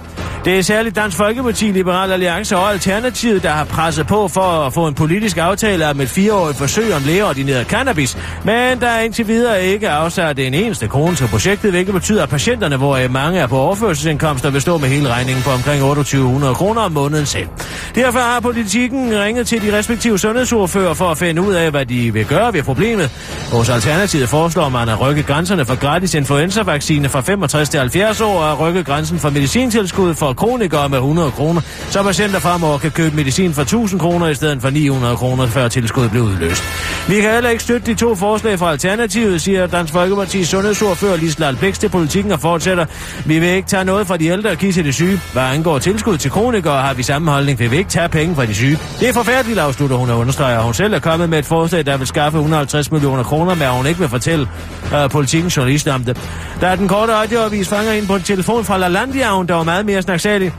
[0.45, 4.73] Det er særligt Dansk Folkeparti, Liberal Alliance og Alternativet, der har presset på for at
[4.73, 8.17] få en politisk aftale om et fireårigt forsøg om lægeordineret cannabis.
[8.45, 12.29] Men der er indtil videre ikke afsat en eneste krone til projektet, hvilket betyder, at
[12.29, 16.81] patienterne, hvor mange er på overførselsindkomster, vil stå med hele regningen på omkring 2800 kroner
[16.81, 17.49] om måneden selv.
[17.95, 22.13] Derfor har politikken ringet til de respektive sundhedsordfører for at finde ud af, hvad de
[22.13, 23.11] vil gøre ved problemet.
[23.53, 28.39] Vores Alternativet foreslår man at rykke grænserne for gratis influenzavaccine fra 65 til 70 år
[28.39, 31.61] og at rykke grænsen for medicintilskud for kronikere med 100 kroner,
[31.91, 35.69] så patienter fremover kan købe medicin for 1000 kroner i stedet for 900 kroner, før
[35.69, 36.63] tilskuddet blev udløst.
[37.09, 41.57] Vi kan heller ikke støtte de to forslag fra Alternativet, siger Dansk Folkeparti's sundhedsordfører Lislald
[41.57, 42.87] Bæks til politikken og fortsætter.
[43.27, 45.21] Vi vil ikke tage noget fra de ældre og give til de syge.
[45.33, 47.59] Hvad angår tilskud til kronikere, har vi samme holdning.
[47.59, 48.79] Vi vil ikke tage penge fra de syge.
[49.01, 50.61] Det er forfærdeligt, afslutter hun og understreger.
[50.61, 53.87] Hun selv er kommet med et forslag, der vil skaffe 150 millioner kroner, men hun
[53.87, 54.49] ikke vil fortælle
[54.95, 56.17] øh, politikens journalist om det.
[56.61, 59.87] Der er den korte radioavis fanger ind på en telefon fra LaLandia, der var meget
[59.87, 60.53] mere snaksagelig.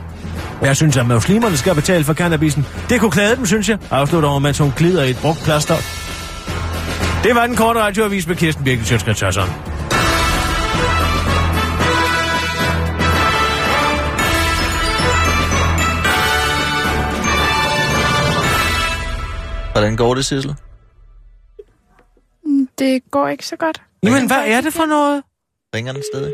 [0.62, 2.66] Jeg synes, at muslimerne skal betale for cannabisen.
[2.88, 5.74] Det kunne klæde dem, synes jeg, afslutter hun, mens hun glider i et brugt plaster.
[7.24, 9.38] Det var den korte radioavis med Kirsten Birgit Sjøtskrets
[19.72, 20.54] Hvordan går det, Sissel?
[22.78, 23.82] Det går ikke så godt.
[24.02, 25.22] Jamen, hvad er det for noget?
[25.74, 26.32] Ringer den stadig?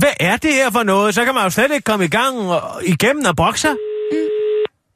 [0.00, 1.14] Hvad er det her for noget?
[1.14, 3.74] Så kan man jo slet ikke komme i gang og igennem og brokke sig.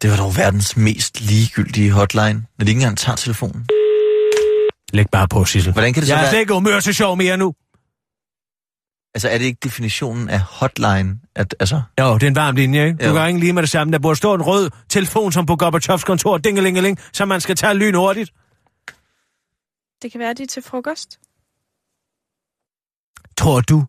[0.03, 3.67] Det var dog verdens mest ligegyldige hotline, når de ikke engang tager telefonen.
[4.93, 5.73] Læg bare på, Sissel.
[5.73, 7.55] Hvordan kan det så Jeg er være- slet ikke humør til sjov mere nu.
[9.15, 11.19] Altså, er det ikke definitionen af hotline?
[11.37, 12.99] At, altså, Jo, det er en varm linje, ikke?
[12.99, 13.13] Du Jo.
[13.13, 13.93] kan ringe lige med det samme.
[13.93, 17.75] Der burde stå en rød telefon, som på Gorbachevs kontor, dingelingeling, så man skal tage
[17.75, 18.31] lyn hurtigt.
[20.03, 21.19] Det kan være, de er til frokost.
[23.37, 23.85] Tror du,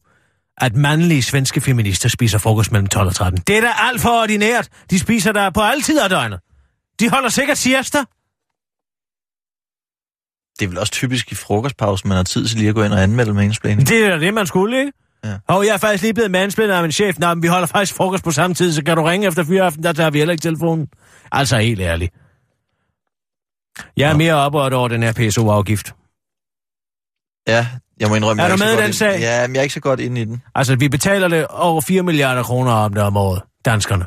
[0.58, 3.40] at mandlige svenske feminister spiser frokost mellem 12 og 13?
[3.48, 4.70] Det er da alt for ordinært.
[4.90, 6.40] De spiser der på alle tider af døgnet.
[7.00, 8.00] De holder sikkert siesta.
[10.60, 12.94] det er vel også typisk i frokostpausen, man har tid til lige at gå ind
[12.94, 13.88] og anmelde mansplaining.
[13.88, 14.92] Det er da det, man skulle, ikke?
[15.26, 15.38] Ja.
[15.48, 17.20] Og jeg er faktisk lige blevet mansplittet af min chef.
[17.20, 19.64] Nå, men vi holder faktisk frokost på samme tid, så kan du ringe efter fire
[19.64, 20.88] aften, der tager vi heller ikke telefonen.
[21.32, 22.14] Altså, helt ærligt.
[23.98, 24.18] Jeg er Nå.
[24.18, 25.94] mere oprørt over den her PSO-afgift.
[27.48, 27.68] Ja,
[28.00, 29.20] jeg må indrømme, Er du med i den sag?
[29.20, 30.42] Ja, men jeg er ikke så godt inde i den.
[30.56, 34.06] Altså, vi betaler det over 4 milliarder kroner om det om året, danskerne.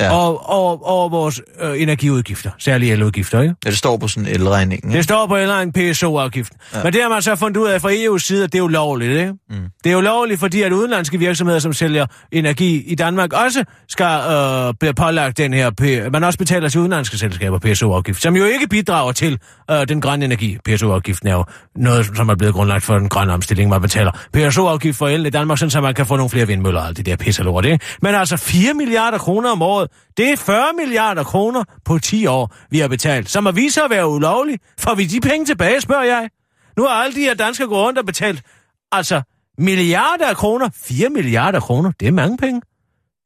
[0.00, 0.12] Ja.
[0.12, 3.54] over, over, over vores øh, energiudgifter, særlige eludgifter, ikke?
[3.64, 4.92] Ja, det står på sådan en elregning.
[4.92, 6.52] Det står på en PSO-afgift.
[6.74, 6.82] Ja.
[6.82, 9.12] Men det har man så fundet ud af fra EU's side, at det er ulovligt,
[9.12, 9.32] ikke?
[9.50, 9.56] Mm.
[9.84, 14.74] Det er ulovligt, fordi at udenlandske virksomheder, som sælger energi i Danmark, også skal øh,
[14.80, 15.70] blive pålagt den her...
[15.80, 19.38] P- man også betaler til udenlandske selskaber PSO-afgift, som jo ikke bidrager til
[19.70, 20.58] øh, den grønne energi.
[20.68, 21.44] PSO-afgiften er jo
[21.76, 24.10] noget, som er blevet grundlagt for den grønne omstilling, man betaler.
[24.36, 26.96] PSO-afgift for el i Danmark, sådan, så man kan få nogle flere vindmøller og alt
[26.96, 27.84] det der pisse lort, ikke?
[28.02, 32.54] Men altså 4 milliarder kroner om året, det er 40 milliarder kroner på 10 år,
[32.70, 34.62] vi har betalt, som har vist sig at være ulovligt.
[34.78, 36.30] Får vi de penge tilbage, spørger jeg?
[36.76, 38.42] Nu har alle de her danskere gået rundt og betalt,
[38.92, 39.22] altså
[39.58, 40.68] milliarder af kroner.
[40.74, 42.62] 4 milliarder kroner, det er mange penge.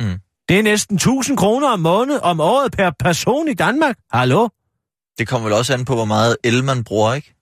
[0.01, 0.19] Mm.
[0.49, 3.97] Det er næsten 1000 kroner om måned om året per person i Danmark.
[4.13, 4.49] Hallo?
[5.19, 7.35] Det kommer vel også an på, hvor meget el man bruger, ikke?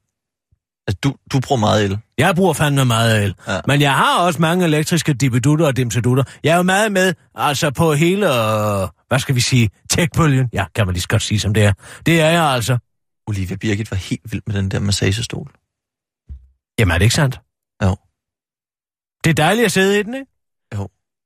[0.87, 1.99] Altså, du, du bruger meget el.
[2.19, 3.35] Jeg bruger fandme meget el.
[3.49, 3.61] Ja.
[3.67, 6.25] Men jeg har også mange elektriske dibedutter og dimsedutter.
[6.45, 10.49] Jeg er jo meget med, altså på hele, øh, hvad skal vi sige, techbølgen.
[10.53, 11.73] Ja, kan man lige så godt sige, som det er.
[12.07, 12.79] Det er jeg altså.
[13.27, 15.51] Olivia Birgit var helt vild med den der massagestol.
[16.79, 17.41] Jamen, er det ikke sandt?
[17.83, 17.97] Jo.
[19.25, 20.27] Det er dejligt at sidde i den, ikke?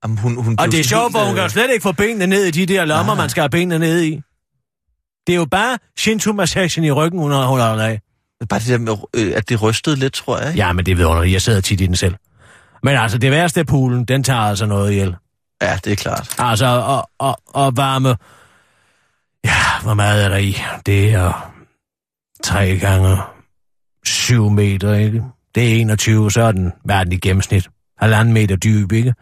[0.04, 2.26] Jamen, hun, hun Og det er sjovt, for hun kan jo slet ikke få benene
[2.26, 3.22] ned i de der lommer, Nej.
[3.22, 4.20] man skal have benene ned i.
[5.26, 8.00] Det er jo bare Shinto-massagen i ryggen, hun har holdt af.
[8.48, 10.48] Bare det der med, øh, at det rystede lidt, tror jeg.
[10.48, 10.66] Ikke?
[10.66, 12.14] Ja, men det ved jeg, jeg sidder tit i den selv.
[12.82, 15.16] Men altså, det værste af poolen, den tager altså noget ihjel.
[15.62, 16.34] ja, det er klart.
[16.38, 18.16] Altså, og, og, og varme...
[19.44, 20.56] Ja, hvor meget er der i?
[20.86, 21.54] Det er
[22.44, 23.16] 3 gange
[24.04, 25.22] 7 meter, ikke?
[25.54, 27.68] Det er 21, så er den verden i gennemsnit.
[27.98, 29.14] Halvanden meter dyb, ikke?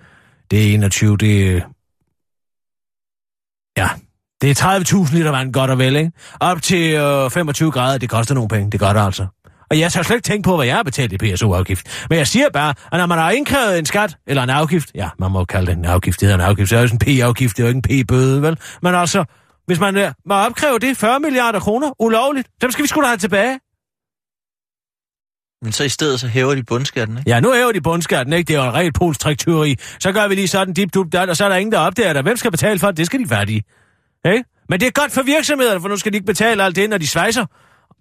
[0.51, 1.61] Det er 21, det er...
[3.77, 3.89] Ja,
[4.43, 6.13] det er 30.000 liter vand, godt og vel, ikke?
[6.41, 9.27] Op til øh, 25 grader, det koster nogle penge, det gør det altså.
[9.71, 12.07] Og jeg har slet ikke tænkt på, hvad jeg har betalt i PSO-afgift.
[12.11, 15.09] Men jeg siger bare, at når man har indkrævet en skat, eller en afgift, ja,
[15.19, 17.09] man må jo kalde det en afgift, det hedder en afgift, det er jo sådan
[17.09, 18.59] en P-afgift, det er jo ikke en P-bøde, vel?
[18.83, 19.25] Men altså,
[19.67, 23.07] hvis man øh, må opkræve det 40 milliarder kroner ulovligt, dem skal vi sgu da
[23.07, 23.59] have tilbage.
[25.63, 27.31] Men så i stedet, så hæver de bundskatten, ikke?
[27.31, 28.49] Ja, nu hæver de bundskatten, ikke?
[28.49, 29.21] Det er jo en rent polsk.
[30.01, 32.13] Så gør vi lige sådan, dip, dup, dat, og så er der ingen, der opdager
[32.13, 32.23] det.
[32.23, 32.97] Hvem skal betale for det?
[32.97, 33.63] Det skal de færdige.
[34.25, 34.45] Ikke?
[34.69, 36.99] Men det er godt for virksomhederne, for nu skal de ikke betale alt det, når
[36.99, 37.47] de svejser.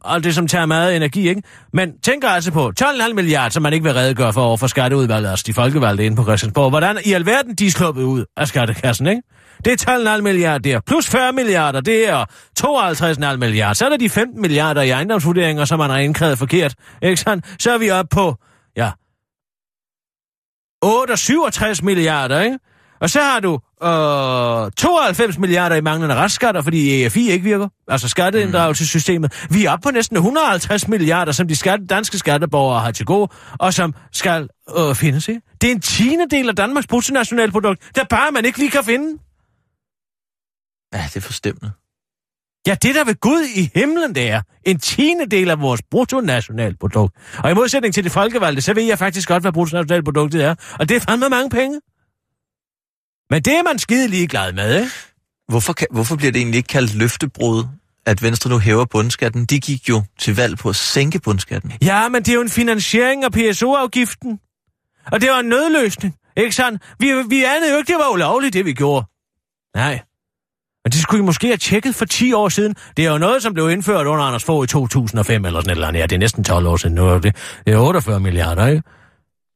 [0.05, 1.41] Alt det, som tager meget energi, ikke?
[1.73, 5.29] Men tænker altså på 12,5 milliarder, som man ikke vil redegøre for over for skatteudvalget,
[5.29, 6.69] altså de folkevalgte inde på Christiansborg.
[6.69, 9.21] Hvordan i alverden de er sluppet ud af skattekassen, ikke?
[9.65, 10.79] Det er 12,5 milliarder der.
[10.87, 12.27] Plus 40 milliarder, der, og
[12.59, 13.73] 52,5 milliarder.
[13.73, 16.75] Så er der de 15 milliarder i ejendomsvurderinger, som man har indkrævet forkert.
[17.01, 17.45] Ikke sandt?
[17.59, 18.35] Så er vi oppe på,
[18.77, 18.91] ja,
[20.81, 22.57] 68 milliarder, ikke?
[23.01, 27.67] Og så har du øh, 92 milliarder i manglende restskatter, fordi EFI ikke virker.
[27.87, 29.47] Altså skatteinddragelsessystemet.
[29.49, 33.31] Vi er oppe på næsten 150 milliarder, som de skatte, danske skatteborgere har til gode,
[33.59, 35.41] og som skal øh, findes, ikke?
[35.61, 39.17] Det er en tiende del af Danmarks bruttonationalprodukt, der bare man ikke lige kan finde.
[40.93, 41.71] Ja, det er forstemmende.
[42.67, 47.15] Ja, det der ved Gud i himlen, det er en tiende del af vores bruttonationalprodukt.
[47.43, 50.55] Og i modsætning til det folkevalgte, så ved jeg faktisk godt, hvad bruttonationalproduktet er.
[50.79, 51.79] Og det er fandme mange penge.
[53.31, 54.91] Men det er man skide ligeglad med, ikke?
[55.47, 57.63] Hvorfor, kan, hvorfor bliver det egentlig ikke kaldt løftebrud,
[58.05, 59.45] at Venstre nu hæver bundskatten?
[59.45, 61.71] De gik jo til valg på at sænke bundskatten.
[61.81, 64.39] Ja, men det er jo en finansiering af PSO-afgiften.
[65.11, 66.83] Og det var en nødløsning, ikke sandt?
[66.99, 69.05] Vi, vi anede jo ikke, det var ulovligt, det vi gjorde.
[69.75, 69.99] Nej.
[70.83, 72.75] Men det skulle I måske have tjekket for 10 år siden.
[72.97, 75.71] Det er jo noget, som blev indført under Anders Fogh i 2005 eller sådan et
[75.71, 75.99] eller andet.
[75.99, 77.07] Ja, det er næsten 12 år siden nu.
[77.07, 78.83] er Det, det er 48 milliarder, ikke?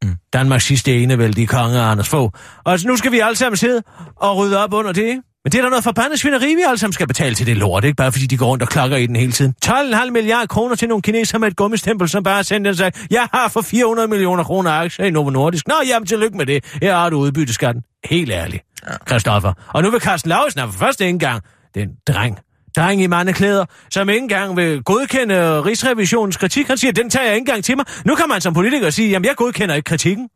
[0.03, 0.15] Mm.
[0.33, 2.31] Danmarks sidste enevældige konge Anders Fogh.
[2.63, 3.83] Og nu skal vi alle sammen sidde
[4.15, 5.21] og rydde op under det?
[5.45, 7.83] Men det er da noget forbandet svineri, vi alle sammen skal betale til det lort,
[7.83, 7.95] ikke?
[7.95, 9.53] Bare fordi de går rundt og klokker i den hele tiden.
[9.65, 12.91] 12,5 milliarder kroner til nogle kineser med et gummistempel, som bare sender sig.
[13.11, 15.67] Jeg har for 400 millioner kroner aktier i Novo Nordisk.
[15.67, 16.65] Nå, jamen, tillykke med det.
[16.81, 17.83] Her har du udbytteskatten.
[18.05, 18.63] Helt ærligt,
[19.07, 19.53] Christoffer.
[19.73, 21.43] Og nu vil Carsten have for første gang
[21.75, 22.39] den dreng,
[22.75, 26.67] dreng i mandeklæder, som ikke engang vil godkende Rigsrevisionens kritik.
[26.67, 27.85] Han siger, den tager jeg ikke engang til mig.
[28.05, 30.29] Nu kan man som politiker sige, jamen jeg godkender ikke kritikken.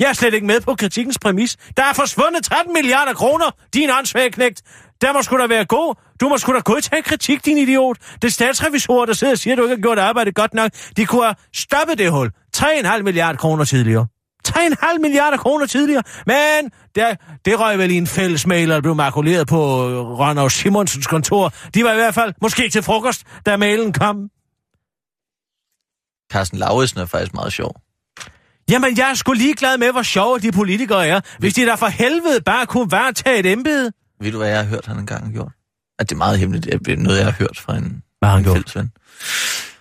[0.00, 1.56] Jeg er slet ikke med på kritikkens præmis.
[1.76, 4.62] Der er forsvundet 13 milliarder kroner, din åndssvage knægt.
[5.00, 5.94] Der må sgu da være god.
[6.20, 7.96] Du må sgu da godtage kritik, din idiot.
[8.22, 10.70] Det er statsrevisorer, der sidder og siger, at du ikke har gjort arbejdet godt nok.
[10.96, 12.30] De kunne have stoppet det hul.
[12.56, 14.06] 3,5 milliarder kroner tidligere.
[14.48, 16.02] 3,5 milliarder kroner tidligere.
[16.26, 19.84] Men der, det røg vel i en fælles mail, der blev makuleret på
[20.18, 21.52] Rønnav Simonsens kontor.
[21.74, 24.30] De var i hvert fald måske til frokost, da mailen kom.
[26.32, 27.80] Carsten Lauritsen er faktisk meget sjov.
[28.70, 31.20] Jamen, jeg er sgu ligeglad med, hvor sjove de politikere er.
[31.38, 33.92] Hvis de der for helvede bare kunne varetage et embede.
[34.20, 35.52] Ved du, hvad jeg har hørt, han engang har gjort?
[35.98, 36.64] At det er meget hemmeligt.
[36.64, 38.76] Det er noget, jeg har hørt fra en, Hvad har han en gjort?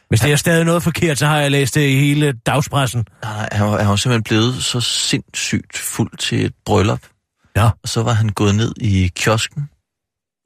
[0.09, 3.05] Hvis det er stadig noget forkert, så har jeg læst det i hele dagspressen.
[3.23, 7.01] Nej, han var, han var simpelthen blevet så sindssygt fuld til et bryllup.
[7.55, 7.69] Ja.
[7.83, 9.69] Og så var han gået ned i kiosken,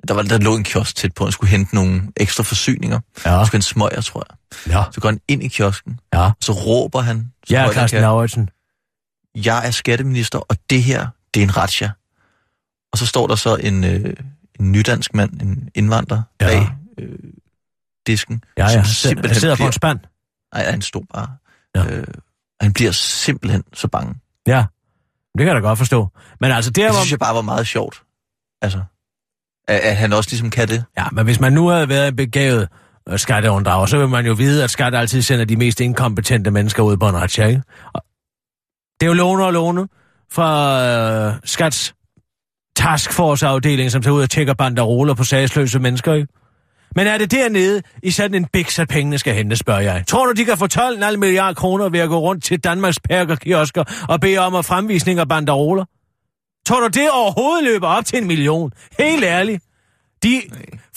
[0.08, 3.00] Der, var, der lå en kiosk tæt på, han skulle hente nogle ekstra forsyninger.
[3.26, 3.38] Ja.
[3.40, 3.46] Ja.
[3.46, 4.38] skulle en smøger, tror jeg.
[4.74, 4.84] Ja.
[4.92, 6.32] Så går han ind i kiosken, Ja.
[6.42, 7.32] så råber han.
[7.48, 8.50] så Ja, han Carsten Lauritsen.
[9.36, 11.90] Jeg er skatteminister, og det her, det er en ratcha.
[12.92, 14.14] Og så står der så en, øh,
[14.60, 16.48] en nydansk mand, en indvandrer, ja.
[16.48, 17.10] bag øh,
[18.08, 18.44] disken.
[18.58, 18.70] Ja, ja.
[18.70, 20.00] som Han sidder, sidder på bliver, en spand.
[20.54, 21.28] Nej, han stod bare.
[21.76, 21.86] Ja.
[21.86, 22.08] Øh,
[22.62, 24.16] han bliver simpelthen så bange.
[24.48, 24.66] Ja.
[25.34, 26.08] Det kan jeg da godt forstå.
[26.40, 26.94] Men altså, Det hvor...
[26.94, 28.02] synes jeg bare var meget sjovt.
[28.62, 28.82] Altså,
[29.68, 30.84] at, at han også ligesom kan det.
[30.98, 32.68] Ja, men hvis man nu havde været begavet
[33.10, 36.84] øh, skatteunddrager, så vil man jo vide, at skat altid sender de mest inkompetente mennesker
[36.84, 37.62] ud på en retsja, ikke?
[37.94, 38.02] Og
[39.00, 39.88] Det er jo Lone og Lone
[40.32, 41.96] fra øh, Skats
[42.76, 46.28] taskforce-afdeling, som tager ud og tjekker banderoler på sagsløse mennesker, ikke?
[46.96, 50.04] Men er det dernede i sådan en biks, at pengene skal hentes, spørger jeg.
[50.08, 53.84] Tror du, de kan få 12,5 milliarder kroner ved at gå rundt til Danmarks perkerkiosker
[54.10, 55.86] og bede om at fremvisning af banderoler?
[56.68, 58.72] Tror du, det overhovedet løber op til en million?
[59.00, 59.64] Helt ærligt.
[60.24, 60.42] De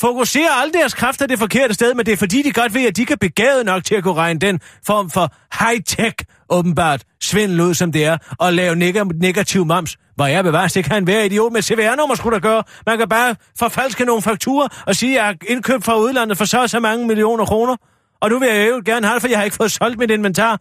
[0.00, 2.96] fokuserer alle deres kræfter det forkerte sted, men det er fordi, de godt ved, at
[2.96, 5.32] de kan begavet nok til at kunne regne den form for
[5.64, 6.14] high-tech,
[6.50, 9.96] åbenbart, svindel ud, som det er, og lave neg- negativ moms.
[10.14, 12.62] Hvor jeg bevares, det kan være idiot med CVR-nummer, skulle der gøre.
[12.86, 16.44] Man kan bare forfalske nogle fakturer og sige, at jeg har indkøbt fra udlandet for
[16.44, 17.76] så så mange millioner kroner.
[18.20, 20.10] Og nu vil jeg jo gerne have det, for jeg har ikke fået solgt mit
[20.10, 20.60] inventar.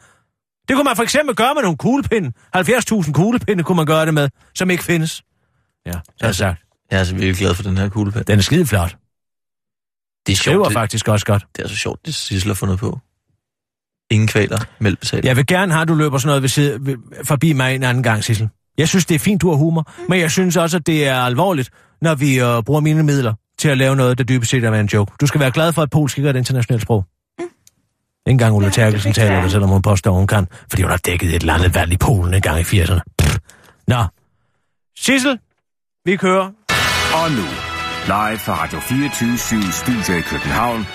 [0.68, 2.32] Det kunne man for eksempel gøre med nogle kuglepinde.
[2.58, 5.24] 70.000 kuglepinde kunne man gøre det med, som ikke findes.
[5.86, 6.62] Ja, så har jeg sagt.
[6.92, 8.24] Jeg er altså virkelig glad for den her kuglepen.
[8.24, 8.96] Den er skide flot.
[10.28, 11.46] Det er sjovt, det, faktisk også godt.
[11.56, 13.00] det er så sjovt, det Sissel har fundet på.
[14.12, 15.26] Ingen kvaler, meld betalt.
[15.26, 18.04] Jeg vil gerne have, at du løber sådan noget ved side, forbi mig en anden
[18.04, 18.50] gang, Sissel.
[18.78, 21.16] Jeg synes, det er fint, du har humor, men jeg synes også, at det er
[21.16, 21.70] alvorligt,
[22.02, 24.86] når vi øh, bruger mine midler til at lave noget, der dybest set er en
[24.86, 25.14] joke.
[25.22, 27.06] Du skal være glad for, at polsk ikke er et internationalt sprog.
[27.40, 27.44] Mm.
[27.44, 27.52] Ikke
[28.28, 31.36] engang Ulla Ja, Terkelsen taler det, selvom hun påstår, hun kan, fordi hun har dækket
[31.36, 33.00] et landet valg i Polen en gang i 80'erne.
[33.18, 33.38] Pff.
[33.88, 34.04] Nå.
[34.98, 35.40] Sissel,
[36.06, 36.46] vi kører.
[37.14, 37.48] Og nu,
[38.06, 39.38] live fra Radio 24
[39.72, 40.86] Studio i København.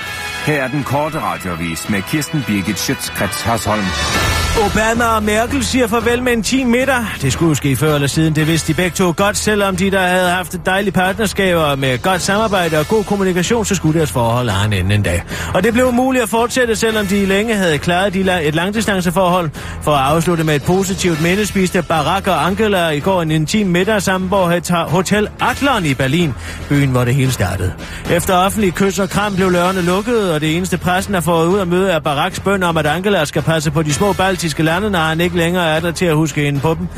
[0.46, 4.47] Her er den korte radiovis med Kirsten Birgit Schøtzgrads Hasholm.
[4.66, 7.04] Obama og Merkel siger farvel med en 10 meter.
[7.22, 9.90] Det skulle jo ske før eller siden, det vidste de begge to godt, selvom de
[9.90, 13.98] der havde haft et dejligt partnerskab og med godt samarbejde og god kommunikation, så skulle
[13.98, 15.22] deres forhold have en ende en dag.
[15.54, 19.50] Og det blev muligt at fortsætte, selvom de længe havde klaret de la- et langdistanceforhold.
[19.82, 23.66] For at afslutte med et positivt minde, spiste Barack og Angela i går en intim
[23.66, 24.50] middag sammen på
[24.88, 26.34] Hotel Adlon i Berlin,
[26.68, 27.72] byen hvor det hele startede.
[28.10, 31.58] Efter offentlig kys og kram blev lørene lukket, og det eneste pressen har fået ud
[31.58, 34.90] at møde er Baracks bøn om, at Angela skal passe på de små baltiske lande,
[34.90, 36.88] når han ikke længere er der til at huske hende på dem.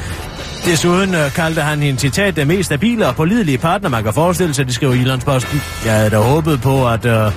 [0.65, 4.55] Desuden øh, kaldte han hende citat den mest stabile og pålidelige partner, man kan forestille
[4.55, 5.61] sig, det skriver Jyllandsposten.
[5.85, 7.33] Jeg havde da håbet på, at øh,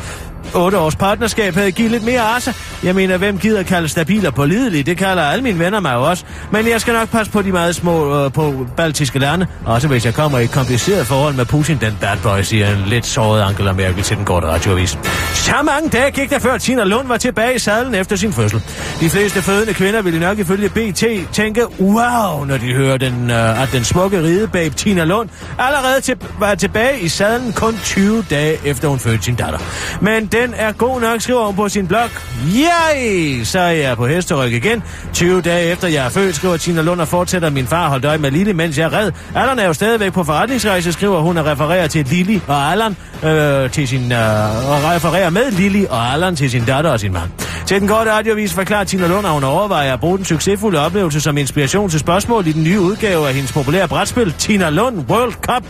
[0.56, 2.54] otte års partnerskab havde givet lidt mere arse.
[2.84, 4.86] Jeg mener, hvem gider kalde stabil og pålidelig?
[4.86, 6.26] Det kalder alle mine venner mig også.
[6.52, 9.48] Men jeg skal nok passe på de meget små øh, på baltiske lande.
[9.66, 12.84] Også hvis jeg kommer i et kompliceret forhold med Putin, den bad boy, siger en
[12.88, 14.98] lidt såret Angela Merkel til den korte radioavis.
[15.34, 18.62] Så mange dage gik der før Tina Lund var tilbage i sadlen efter sin fødsel.
[19.00, 23.62] De fleste fødende kvinder ville nok ifølge BT tænke, wow, når de hører, den, øh,
[23.64, 25.30] at den smukke ridebabe Tina Lund
[25.60, 29.60] allerede til, var tilbage i sadlen kun 20 dage efter hun fødte sin datter.
[30.02, 32.10] Men den er god nok, skriver hun på sin blog.
[32.56, 33.44] Yay!
[33.44, 34.84] Så er jeg på hesteryg igen.
[35.14, 38.18] 20 dage efter jeg er født, skriver Tina Lund og fortsætter min far holdt øje
[38.18, 39.12] med Lille, mens jeg er red.
[39.36, 43.70] Allan er jo stadigvæk på forretningsrejse, skriver hun og refererer til Lili og Allan øh,
[43.72, 47.30] til sin, øh, og refererer med Lili og Allan til sin datter og sin mand.
[47.66, 51.22] Til den korte radiovis forklarer Tina Lund, at hun overvejer at bruge den succesfulde oplevelse
[51.22, 55.34] som inspiration til spørgsmål i den nye udgave af hendes populære brætspil Tina Lund World
[55.34, 55.64] Cup.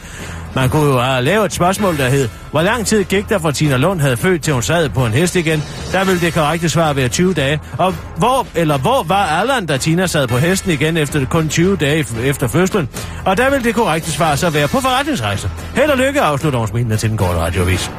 [0.56, 3.52] Man kunne jo have lavet et spørgsmål, der hed, hvor lang tid gik der fra
[3.52, 5.64] Tina Lund havde født, til hun sad på en hest igen?
[5.92, 7.60] Der ville det korrekte svar være 20 dage.
[7.78, 11.76] Og hvor, eller hvor var alderen, da Tina sad på hesten igen efter kun 20
[11.76, 12.90] dage efter fødslen?
[13.26, 15.50] Og der ville det korrekte svar så være på forretningsrejse.
[15.76, 17.92] Held og lykke, afslutter hun smilende til den korte radiovis.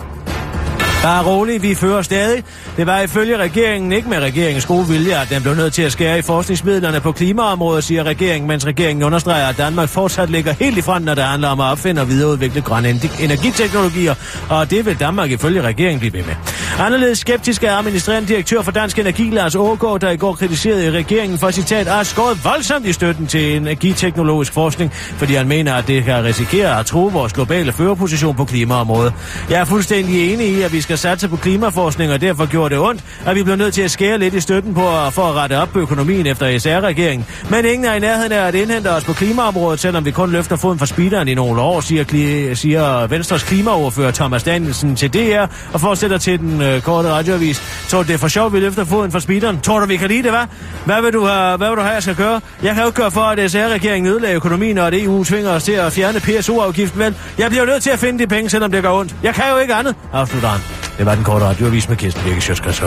[1.05, 2.45] Bare rolig, vi fører stadig.
[2.77, 5.93] Det var ifølge regeringen ikke med regeringens gode vilje, at den blev nødt til at
[5.93, 10.79] skære i forskningsmidlerne på klimaområdet, siger regeringen, mens regeringen understreger, at Danmark fortsat ligger helt
[10.79, 12.89] i front, når det handler om at opfinde og videreudvikle grønne
[13.21, 14.15] energiteknologier,
[14.49, 16.35] og det vil Danmark ifølge regeringen blive ved med.
[16.79, 21.39] Anderledes skeptisk er administrerende direktør for Dansk Energi, Lars Ågaard, der i går kritiserede regeringen
[21.39, 26.05] for citat, at skåret voldsomt i støtten til energiteknologisk forskning, fordi han mener, at det
[26.05, 29.13] kan risikere at true vores globale førerposition på klimaområdet.
[29.51, 32.83] Jeg er fuldstændig enig i, at vi skal satse på klimaforskning, og derfor gjorde det
[32.85, 34.81] ondt, at vi blev nødt til at skære lidt i støtten på
[35.11, 37.27] for at rette op på økonomien efter SR-regeringen.
[37.51, 40.57] Men ingen er i nærheden af at indhente os på klimaområdet, selvom vi kun løfter
[40.57, 45.47] foden fra speederen i nogle år, siger, kli- siger Venstres klimaoverfører Thomas Danielsen til DR,
[45.73, 47.85] og fortsætter til den øh, korte radioavis.
[47.89, 49.61] Tror du, det er for sjovt, vi løfter foden fra speederen?
[49.61, 50.45] Tror du, vi kan lide det, hvad?
[50.85, 52.41] Hvad vil du have, hvad vil du have jeg skal gøre?
[52.63, 55.65] Jeg kan jo ikke gøre for, at SR-regeringen ødelægger økonomien, og at EU tvinger os
[55.65, 58.83] til at fjerne PSO-afgiften, men jeg bliver nødt til at finde de penge, selvom det
[58.83, 59.15] gør ondt.
[59.23, 60.84] Jeg kan jo ikke andet, afslutter han.
[60.99, 62.81] Det var den korte radioavis med Kirsten Birke Sjøtskreds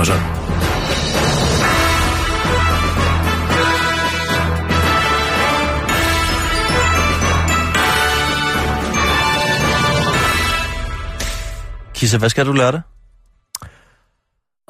[11.94, 12.82] Kissa, hvad skal du lørdag?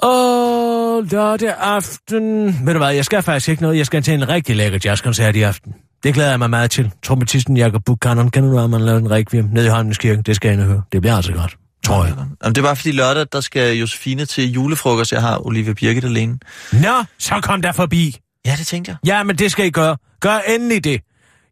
[0.03, 2.45] Åh, lørdag aften...
[2.65, 3.77] Ved du hvad, jeg skal faktisk ikke noget.
[3.77, 5.73] Jeg skal til en rigtig lækker jazzkoncert i aften.
[6.03, 6.91] Det glæder jeg mig meget til.
[7.03, 10.21] Trompetisten Jacob Buchanan, kan du være, man laver en requiem nede i Holmens Kirke.
[10.21, 10.81] Det skal jeg og høre.
[10.91, 11.57] Det bliver altså godt,
[11.87, 12.15] tror jeg.
[12.17, 15.11] Jamen, det er bare fordi lørdag, der skal Josefine til julefrokost.
[15.11, 16.39] Jeg har Olivia Birgit alene.
[16.73, 18.17] Nå, så kom der forbi.
[18.45, 18.97] Ja, det tænkte jeg.
[19.05, 19.97] Ja, men det skal I gøre.
[20.19, 21.01] Gør endelig det.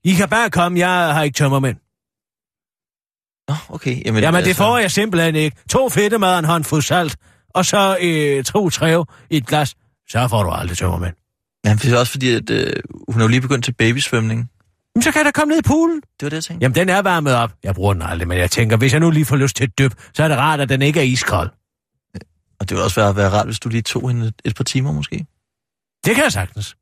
[0.03, 1.77] I kan bare komme, jeg har ikke tømmermænd.
[3.47, 4.05] Nå, okay.
[4.05, 5.57] Jamen, Jamen, det får jeg simpelthen ikke.
[5.69, 7.15] To fedtemad og en håndfuld salt,
[7.53, 9.75] og så øh, to træv i et glas.
[10.09, 11.13] Så får du aldrig tømmermænd.
[11.65, 12.73] Jamen, det er også fordi, at øh,
[13.09, 14.49] hun er jo lige begyndt til babysvømning.
[14.95, 15.95] Jamen, så kan jeg da komme ned i poolen.
[15.95, 16.63] Det var det, jeg tænkte.
[16.63, 17.51] Jamen, den er varmet op.
[17.63, 19.79] Jeg bruger den aldrig, men jeg tænker, hvis jeg nu lige får lyst til et
[19.79, 21.49] dyb, så er det rart, at den ikke er iskold.
[22.59, 24.63] Og det ville også være, være rart, hvis du lige tog hende et, et par
[24.63, 25.25] timer måske.
[26.05, 26.75] Det kan jeg sagtens.